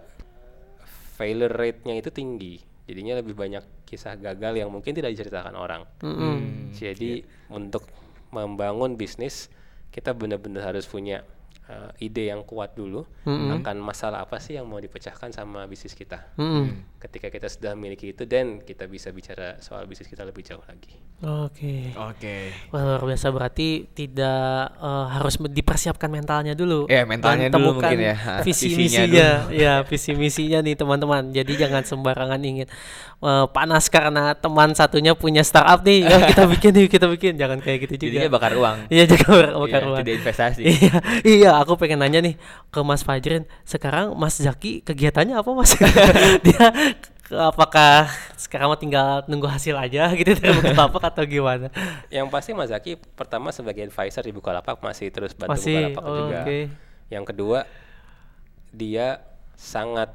[1.14, 2.58] failure rate-nya itu tinggi.
[2.90, 5.86] Jadinya lebih banyak kisah gagal yang mungkin tidak diceritakan orang.
[6.02, 6.74] Mm-mm.
[6.74, 7.22] Jadi
[7.54, 7.86] untuk
[8.34, 9.46] membangun bisnis
[9.94, 11.26] kita benar-benar harus punya
[11.66, 13.02] uh, ide yang kuat dulu
[13.58, 16.34] akan masalah apa sih yang mau dipecahkan sama bisnis kita.
[16.38, 16.98] Mm-mm.
[17.00, 21.00] Ketika kita sudah memiliki itu, dan kita bisa bicara soal bisnis kita lebih jauh lagi.
[21.20, 21.92] Oke.
[21.96, 22.52] Oke.
[22.72, 26.84] Wah, luar biasa berarti tidak eh, harus dipersiapkan mentalnya dulu.
[26.88, 28.16] Ya, mentalnya Dan dulu mungkin ya.
[28.46, 31.32] Visi misinya, ya visi misinya nih teman-teman.
[31.32, 32.68] Jadi jangan sembarangan ingin
[33.20, 36.04] eh, panas karena teman satunya punya startup nih.
[36.04, 37.32] Ya kita bikin nih, kita bikin.
[37.40, 38.12] Jangan kayak gitu juga.
[38.16, 38.76] Jadinya bakar uang.
[38.88, 40.00] Iya jaga bakar bakar Iya, uang.
[40.04, 40.62] tidak investasi.
[40.68, 42.36] iya, iya, aku pengen nanya nih
[42.68, 43.44] ke Mas Fajrin.
[43.64, 45.76] Sekarang Mas Zaki kegiatannya apa Mas?
[46.48, 46.72] Dia
[47.30, 51.70] apakah sekarang mau tinggal nunggu hasil aja gitu dari Bukalapak atau gimana?
[52.10, 56.16] Yang pasti Mas Zaki pertama sebagai advisor di Bukalapak masih terus bantu Masih, Bukalapak oh,
[56.16, 56.40] juga.
[56.42, 56.58] oke.
[57.10, 57.58] Yang kedua,
[58.70, 59.22] dia
[59.54, 60.10] sangat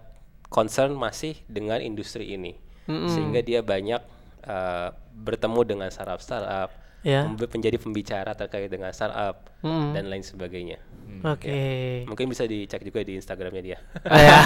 [0.47, 2.55] concern masih dengan industri ini,
[2.87, 3.99] sehingga dia banyak
[4.47, 6.71] uh, bertemu dengan startup-startup,
[7.05, 7.21] Ya.
[7.23, 9.93] membe- menjadi pembicara terkait dengan startup Mm.
[9.93, 10.81] dan lain sebagainya.
[11.21, 12.01] Oke.
[12.03, 13.77] Mungkin bisa dicek juga di Instagramnya dia.
[14.03, 14.37] Oh, ya.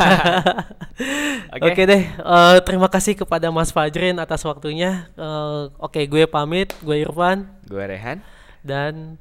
[1.56, 1.66] Oke.
[1.66, 5.08] Oke deh, eh, terima kasih kepada Mas Fajrin atas waktunya.
[5.16, 8.20] Eh, Oke, gue pamit, gue Irfan Gue Rehan.
[8.60, 9.16] dan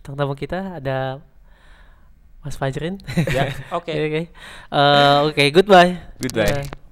[0.00, 1.18] tamu kita ada
[2.40, 3.02] Mas Fajrin.
[3.26, 3.90] Ya, oke.
[4.06, 4.22] Oke.
[4.70, 5.98] Eh, Oke, goodbye.
[6.16, 6.62] Goodbye.
[6.62, 6.85] Eh,